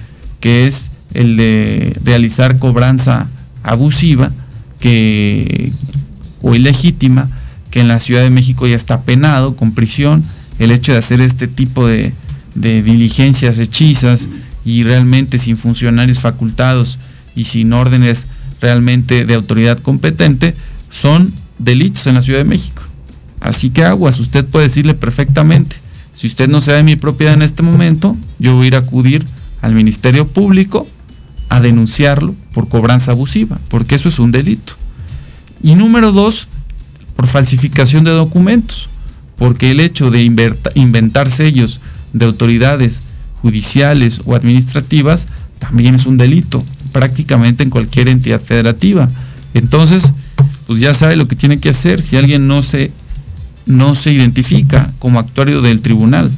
[0.41, 3.28] que es el de realizar cobranza
[3.66, 4.32] abusiva
[4.80, 5.70] que,
[6.40, 7.28] o ilegítima,
[7.70, 10.22] que en la Ciudad de México ya está penado con prisión,
[10.58, 12.14] el hecho de hacer este tipo de,
[12.54, 14.28] de diligencias hechizas
[14.64, 16.98] y realmente sin funcionarios facultados
[17.34, 18.26] y sin órdenes
[18.60, 20.54] realmente de autoridad competente,
[20.90, 22.82] son delitos en la Ciudad de México.
[23.40, 25.76] Así que aguas, usted puede decirle perfectamente,
[26.14, 28.74] si usted no se da de mi propiedad en este momento, yo voy a ir
[28.76, 29.24] a acudir
[29.60, 30.86] al Ministerio Público
[31.49, 34.74] a denunciarlo por cobranza abusiva, porque eso es un delito.
[35.62, 36.49] Y número dos,
[37.14, 38.88] por falsificación de documentos,
[39.36, 40.22] porque el hecho de
[40.74, 41.80] inventar sellos
[42.12, 43.01] de autoridades
[43.42, 45.26] judiciales o administrativas
[45.59, 49.09] también es un delito, prácticamente en cualquier entidad federativa.
[49.55, 50.12] Entonces,
[50.66, 52.90] pues ya sabe lo que tiene que hacer si alguien no se,
[53.66, 56.30] no se identifica como actuario del tribunal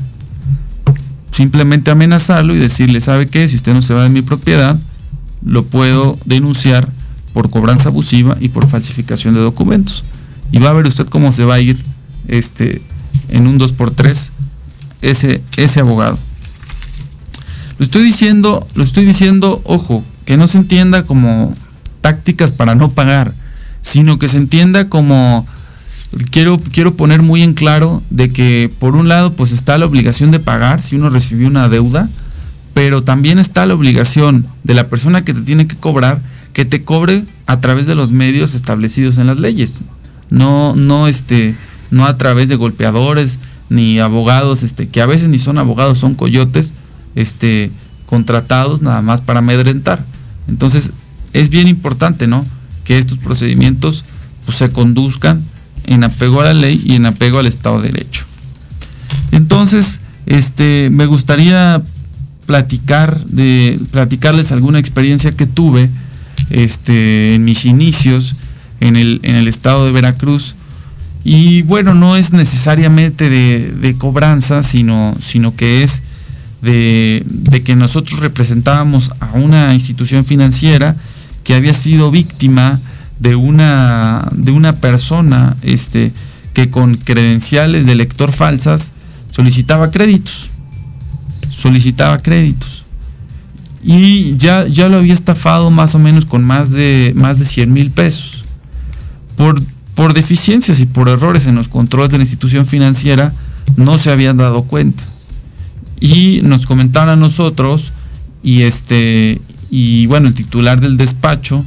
[1.38, 3.46] simplemente amenazarlo y decirle, ¿sabe qué?
[3.46, 4.76] Si usted no se va de mi propiedad,
[5.44, 6.88] lo puedo denunciar
[7.32, 10.04] por cobranza abusiva y por falsificación de documentos.
[10.50, 11.78] Y va a ver usted cómo se va a ir
[12.26, 12.82] este,
[13.28, 14.30] en un 2x3
[15.02, 16.18] ese, ese abogado.
[17.78, 21.54] Lo estoy diciendo, lo estoy diciendo, ojo, que no se entienda como
[22.00, 23.32] tácticas para no pagar,
[23.82, 25.46] sino que se entienda como
[26.30, 30.30] quiero, quiero poner muy en claro de que por un lado pues está la obligación
[30.30, 32.08] de pagar si uno recibió una deuda,
[32.78, 36.20] pero también está la obligación de la persona que te tiene que cobrar
[36.52, 39.80] que te cobre a través de los medios establecidos en las leyes.
[40.30, 41.56] No, no, este,
[41.90, 46.14] no a través de golpeadores ni abogados, este, que a veces ni son abogados, son
[46.14, 46.72] coyotes,
[47.16, 47.72] este,
[48.06, 50.04] contratados nada más para amedrentar.
[50.46, 50.92] Entonces,
[51.32, 52.44] es bien importante, ¿no?
[52.84, 54.04] Que estos procedimientos
[54.46, 55.42] pues, se conduzcan
[55.86, 58.24] en apego a la ley y en apego al Estado de Derecho.
[59.32, 61.82] Entonces, este, me gustaría
[62.48, 65.90] platicar de, platicarles alguna experiencia que tuve
[66.48, 68.36] este, en mis inicios
[68.80, 70.54] en el, en el estado de Veracruz.
[71.24, 76.02] Y bueno, no es necesariamente de, cobranza, sino, sino que es
[76.62, 77.22] de,
[77.66, 80.96] que nosotros representábamos a una institución financiera
[81.44, 82.80] que había sido víctima
[83.20, 86.12] de una, de una persona este,
[86.54, 88.92] que con credenciales de lector falsas
[89.30, 90.48] solicitaba créditos.
[91.58, 92.84] Solicitaba créditos.
[93.82, 97.72] Y ya, ya lo había estafado más o menos con más de, más de 100
[97.72, 98.44] mil pesos.
[99.36, 99.60] Por,
[99.94, 103.32] por deficiencias y por errores en los controles de la institución financiera,
[103.76, 105.02] no se habían dado cuenta.
[106.00, 107.92] Y nos comentaron a nosotros,
[108.42, 109.40] y este,
[109.70, 111.64] y bueno, el titular del despacho,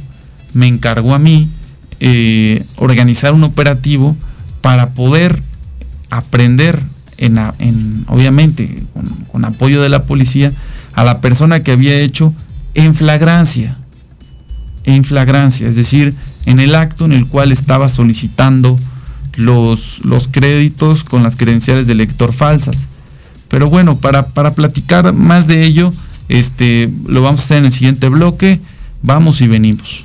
[0.54, 1.48] me encargó a mí
[2.00, 4.16] eh, organizar un operativo
[4.60, 5.42] para poder
[6.10, 6.80] aprender,
[7.18, 8.82] en, obviamente
[9.30, 10.52] con, apoyo de la policía,
[10.94, 12.32] a la persona que había hecho
[12.74, 13.76] en flagrancia.
[14.84, 16.14] En flagrancia, es decir,
[16.46, 18.78] en el acto en el cual estaba solicitando
[19.36, 22.88] los, los créditos con las credenciales de lector falsas.
[23.48, 25.92] Pero bueno, para, para platicar más de ello,
[26.28, 28.60] este, lo vamos a hacer en el siguiente bloque.
[29.02, 30.04] Vamos y venimos.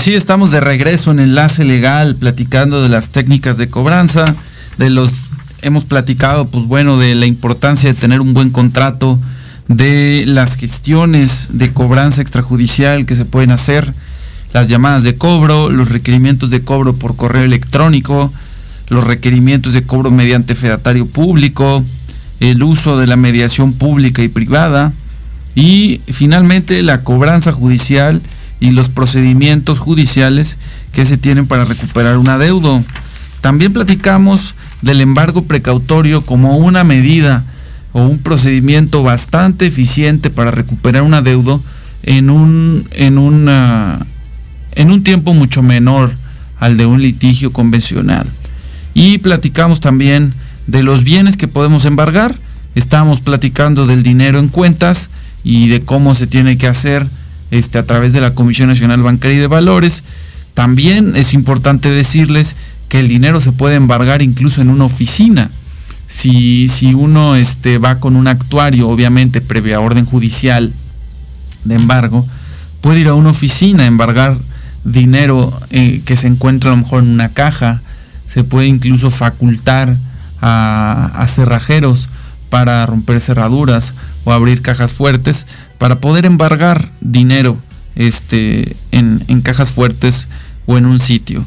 [0.00, 4.24] Pues sí, estamos de regreso en Enlace Legal, platicando de las técnicas de cobranza,
[4.78, 5.10] de los
[5.60, 9.20] hemos platicado, pues bueno, de la importancia de tener un buen contrato,
[9.68, 13.92] de las gestiones de cobranza extrajudicial que se pueden hacer,
[14.54, 18.32] las llamadas de cobro, los requerimientos de cobro por correo electrónico,
[18.88, 21.84] los requerimientos de cobro mediante fedatario público,
[22.40, 24.94] el uso de la mediación pública y privada
[25.54, 28.22] y finalmente la cobranza judicial
[28.60, 30.58] y los procedimientos judiciales
[30.92, 32.82] que se tienen para recuperar un adeudo.
[33.40, 37.44] También platicamos del embargo precautorio como una medida
[37.92, 41.60] o un procedimiento bastante eficiente para recuperar un adeudo
[42.02, 44.06] en un, en una,
[44.74, 46.12] en un tiempo mucho menor
[46.58, 48.26] al de un litigio convencional.
[48.94, 50.32] Y platicamos también
[50.66, 52.36] de los bienes que podemos embargar.
[52.74, 55.08] Estamos platicando del dinero en cuentas
[55.42, 57.06] y de cómo se tiene que hacer
[57.50, 60.04] este, a través de la Comisión Nacional Bancaria y de Valores.
[60.54, 62.56] También es importante decirles
[62.88, 65.50] que el dinero se puede embargar incluso en una oficina.
[66.06, 70.72] Si, si uno este, va con un actuario, obviamente previa orden judicial
[71.64, 72.26] de embargo,
[72.80, 74.36] puede ir a una oficina, embargar
[74.84, 77.80] dinero eh, que se encuentra a lo mejor en una caja,
[78.28, 79.94] se puede incluso facultar
[80.40, 82.08] a, cerrajeros
[82.48, 83.92] para romper cerraduras
[84.24, 85.46] o abrir cajas fuertes
[85.80, 87.56] para poder embargar dinero
[87.96, 90.28] este, en, cajas fuertes
[90.66, 91.42] o en un sitio.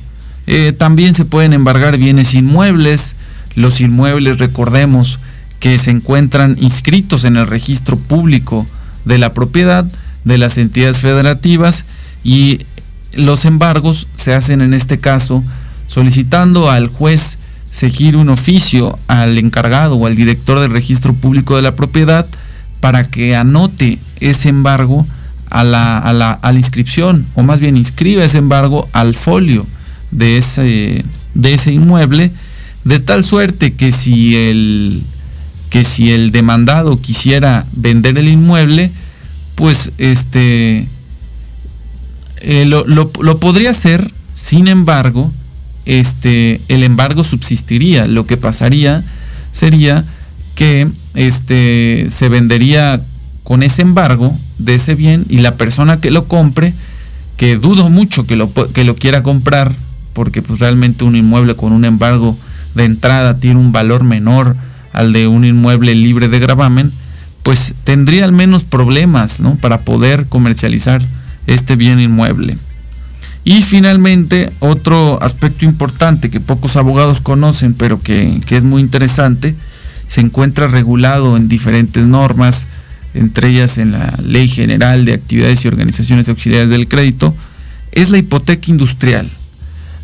[0.47, 3.13] Eh, también se pueden embargar bienes inmuebles.
[3.53, 5.19] Los inmuebles, recordemos,
[5.59, 8.65] que se encuentran inscritos en el registro público
[9.05, 9.85] de la propiedad
[10.23, 11.85] de las entidades federativas
[12.23, 12.61] y
[13.13, 15.43] los embargos se hacen en este caso
[15.85, 17.37] solicitando al juez
[17.69, 22.25] seguir un oficio al encargado o al director del registro público de la propiedad
[22.83, 25.07] para que anote ese embargo
[25.49, 29.65] a la, a la, a la inscripción, o más bien inscriba ese embargo al folio
[30.11, 32.29] de ese, de ese inmueble,
[32.83, 35.01] de tal suerte que si el,
[35.69, 38.91] que si el demandado quisiera vender el inmueble,
[39.55, 40.85] pues este
[42.41, 45.31] eh, lo, lo, podría hacer, sin embargo,
[45.85, 48.07] este, el embargo subsistiría.
[48.07, 49.05] Lo que pasaría
[49.53, 50.03] sería
[50.55, 52.99] que este, se vendería
[53.43, 56.73] con ese embargo de ese bien y la persona que lo compre,
[57.37, 59.71] que dudo mucho que lo, que lo quiera comprar,
[60.13, 62.37] porque pues realmente un inmueble con un embargo
[62.75, 64.55] de entrada tiene un valor menor
[64.93, 66.91] al de un inmueble libre de gravamen,
[67.41, 69.55] pues tendría al menos problemas ¿no?
[69.55, 71.01] para poder comercializar
[71.47, 72.57] este bien inmueble.
[73.45, 79.53] Y finalmente, otro aspecto importante que pocos abogados conocen, pero que, es muy interesante,
[80.07, 82.65] se encuentra regulado en diferentes normas,
[83.13, 87.33] entre ellas en la Ley General de Actividades y Organizaciones Auxiliares del Crédito,
[87.91, 89.29] es la hipoteca industrial.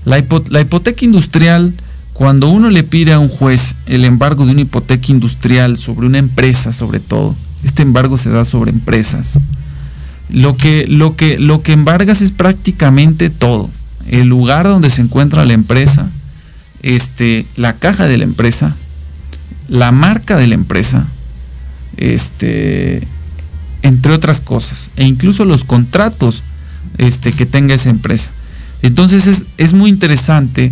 [0.05, 1.73] La, hipoteca industrial,
[2.13, 6.17] cuando uno le pide a un juez el embargo de una hipoteca industrial sobre una
[6.17, 9.39] empresa, sobre todo, este embargo se da sobre empresas.
[10.29, 13.69] Lo que, lo que, lo que embargas es prácticamente todo.
[14.07, 16.09] El lugar donde se encuentra la empresa,
[16.81, 18.75] este, la caja de la empresa,
[19.69, 21.07] la marca de la empresa,
[21.97, 23.07] este,
[23.81, 26.43] entre otras cosas, e incluso los contratos
[26.97, 28.31] este, que tenga esa empresa.
[28.81, 30.71] Entonces es, es muy interesante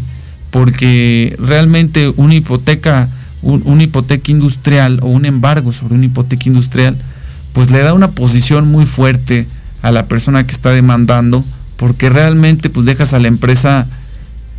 [0.51, 3.07] porque realmente una hipoteca,
[3.41, 6.97] una hipoteca industrial o un embargo sobre una hipoteca industrial
[7.57, 9.47] pues le da una posición muy fuerte
[9.81, 11.43] a la persona que está demandando,
[11.75, 13.87] porque realmente pues dejas a la empresa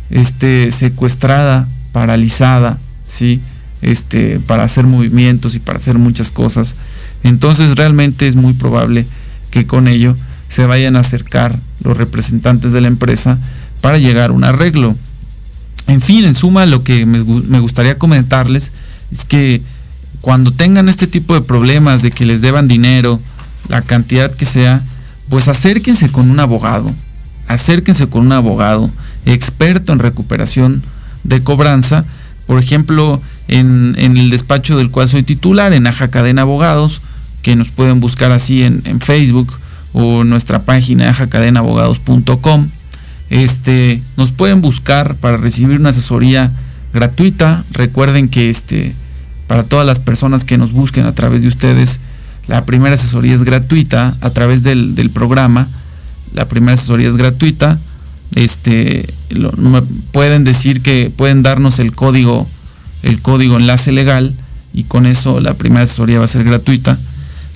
[0.09, 2.77] este, secuestrada, paralizada,
[3.07, 3.39] ¿sí?
[3.81, 6.75] Este, para hacer movimientos y para hacer muchas cosas.
[7.23, 9.05] Entonces realmente es muy probable
[9.51, 10.15] que con ello
[10.49, 13.37] se vayan a acercar los representantes de la empresa
[13.81, 14.95] para llegar a un arreglo.
[15.87, 18.71] En fin, en suma, lo que me, me gustaría comentarles
[19.11, 19.61] es que
[20.21, 23.19] cuando tengan este tipo de problemas de que les deban dinero,
[23.69, 24.81] la cantidad que sea,
[25.29, 26.93] pues acérquense con un abogado,
[27.47, 28.89] acérquense con un abogado
[29.25, 30.83] experto en recuperación
[31.23, 32.05] de cobranza,
[32.49, 37.01] por ejemplo, en, el despacho del cual soy titular, en Aja Cadena Abogados,
[37.43, 39.53] que nos pueden buscar así en, Facebook
[39.93, 42.67] o nuestra página ajacadenabogados.com.
[43.29, 46.51] Este, nos pueden buscar para recibir una asesoría
[46.91, 47.63] gratuita.
[47.71, 48.95] Recuerden que este,
[49.45, 51.99] para todas las personas que nos busquen a través de ustedes.
[52.47, 55.67] La primera asesoría es gratuita a través del, programa.
[56.33, 57.77] La primera asesoría es gratuita.
[58.35, 59.11] Este,
[59.57, 62.47] me pueden decir que pueden darnos el código,
[63.03, 64.33] el código enlace legal
[64.73, 66.97] y con eso la primera asesoría va a ser gratuita.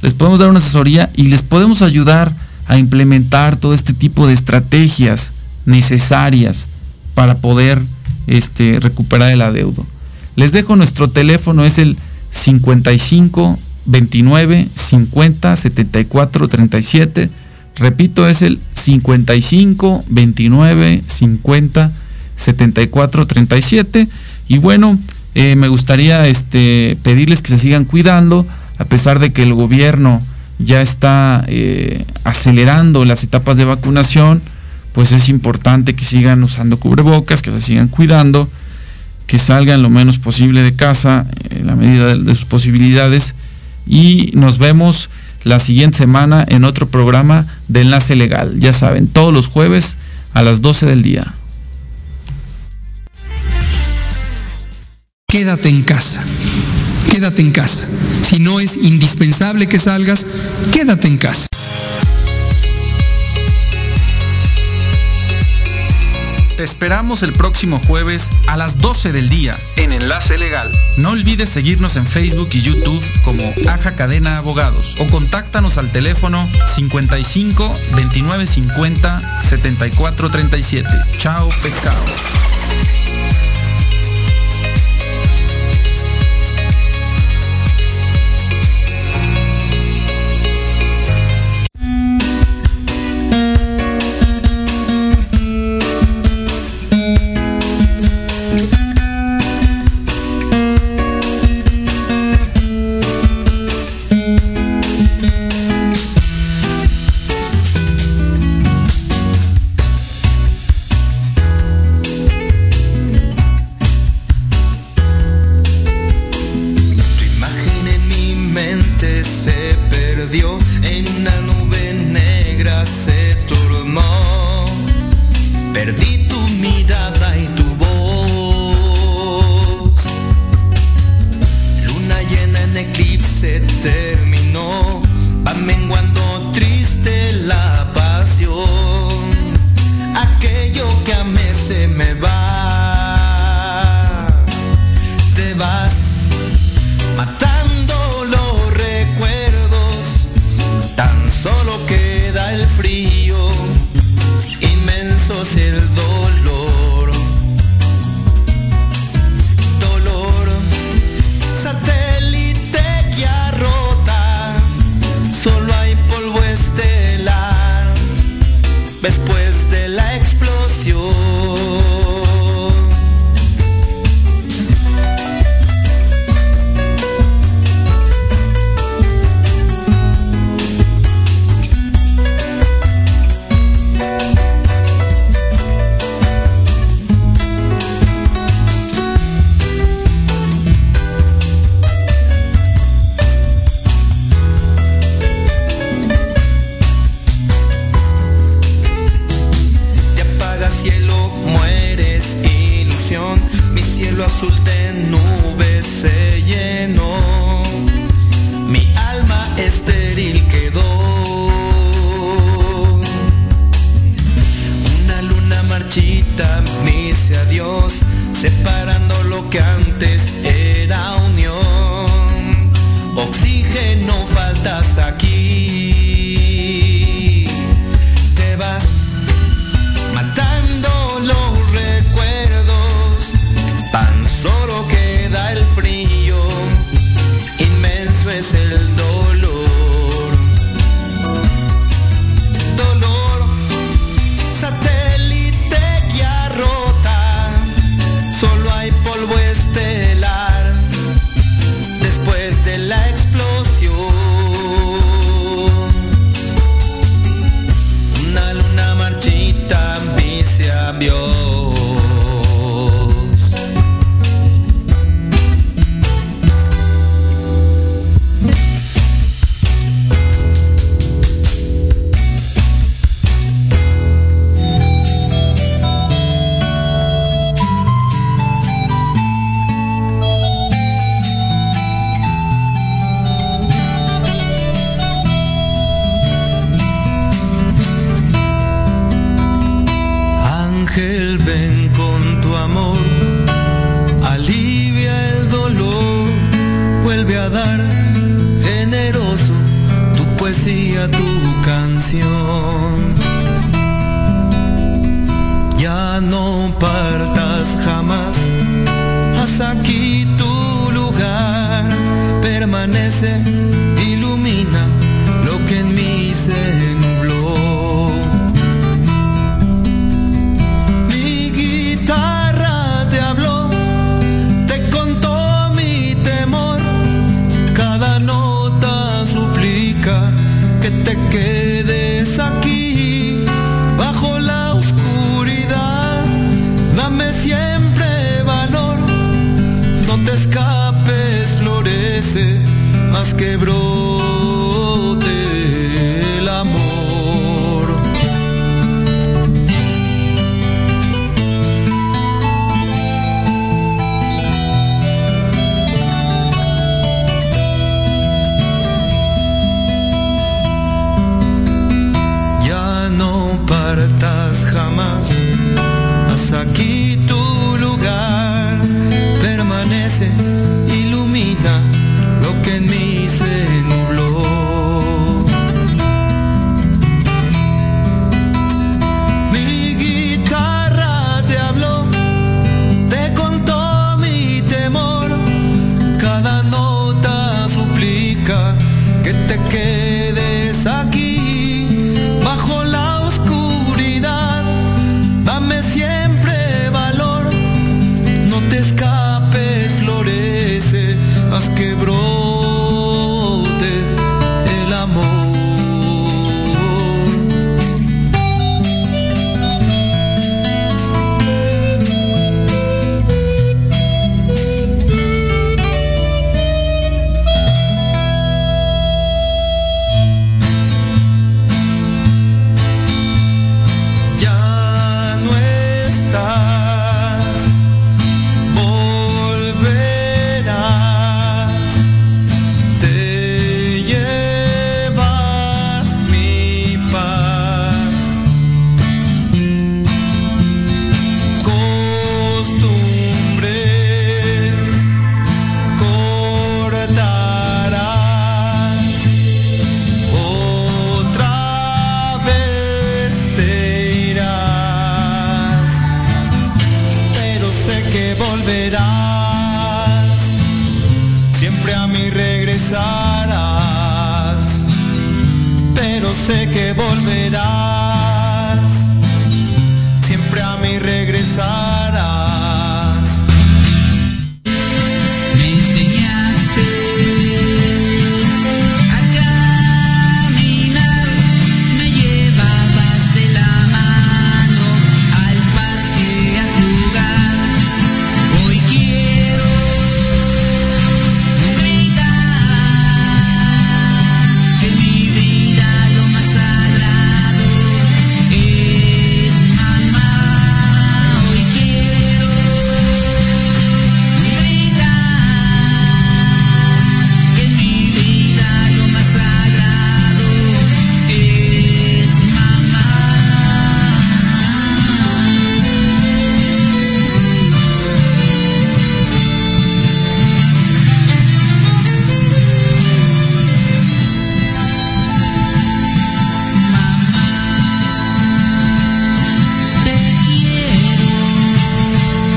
[0.02, 2.34] Les podemos dar una asesoría y les podemos ayudar
[2.68, 5.34] a implementar todo este tipo de estrategias
[5.66, 6.68] necesarias
[7.14, 7.82] para poder
[8.28, 9.86] este, recuperar el adeudo.
[10.36, 11.98] Les dejo nuestro teléfono, es el
[12.32, 17.30] 55 29 50 74 37.
[17.76, 21.92] Repito, es el 55 29 50
[22.36, 24.08] 74 37.
[24.48, 24.98] Y bueno,
[25.36, 28.46] eh, me gustaría este, pedirles que se sigan cuidando,
[28.78, 30.22] a pesar de que el gobierno
[30.60, 34.42] ya está eh, acelerando las etapas de vacunación,
[34.94, 38.48] pues es importante que sigan usando cubrebocas, que se sigan cuidando
[39.28, 43.36] que salgan lo menos posible de casa en la medida de, sus posibilidades
[43.86, 45.10] y nos vemos
[45.44, 48.60] la siguiente semana en otro programa de Enlace Legal.
[48.60, 49.98] Ya saben, todos los jueves
[50.34, 51.34] a las 12 del día.
[55.28, 56.24] Quédate en casa.
[57.10, 57.88] Quédate en casa.
[58.24, 60.26] Si no es indispensable que salgas,
[60.72, 61.48] quédate en casa.
[66.64, 70.72] Te esperamos el próximo jueves a las 12 del día en Enlace Legal.
[70.96, 76.50] No olvides seguirnos en Facebook y YouTube como Aja Cadena Abogados o contáctanos al teléfono
[76.74, 80.90] 55 29 50 74 37.
[81.18, 82.02] Chao, pescado.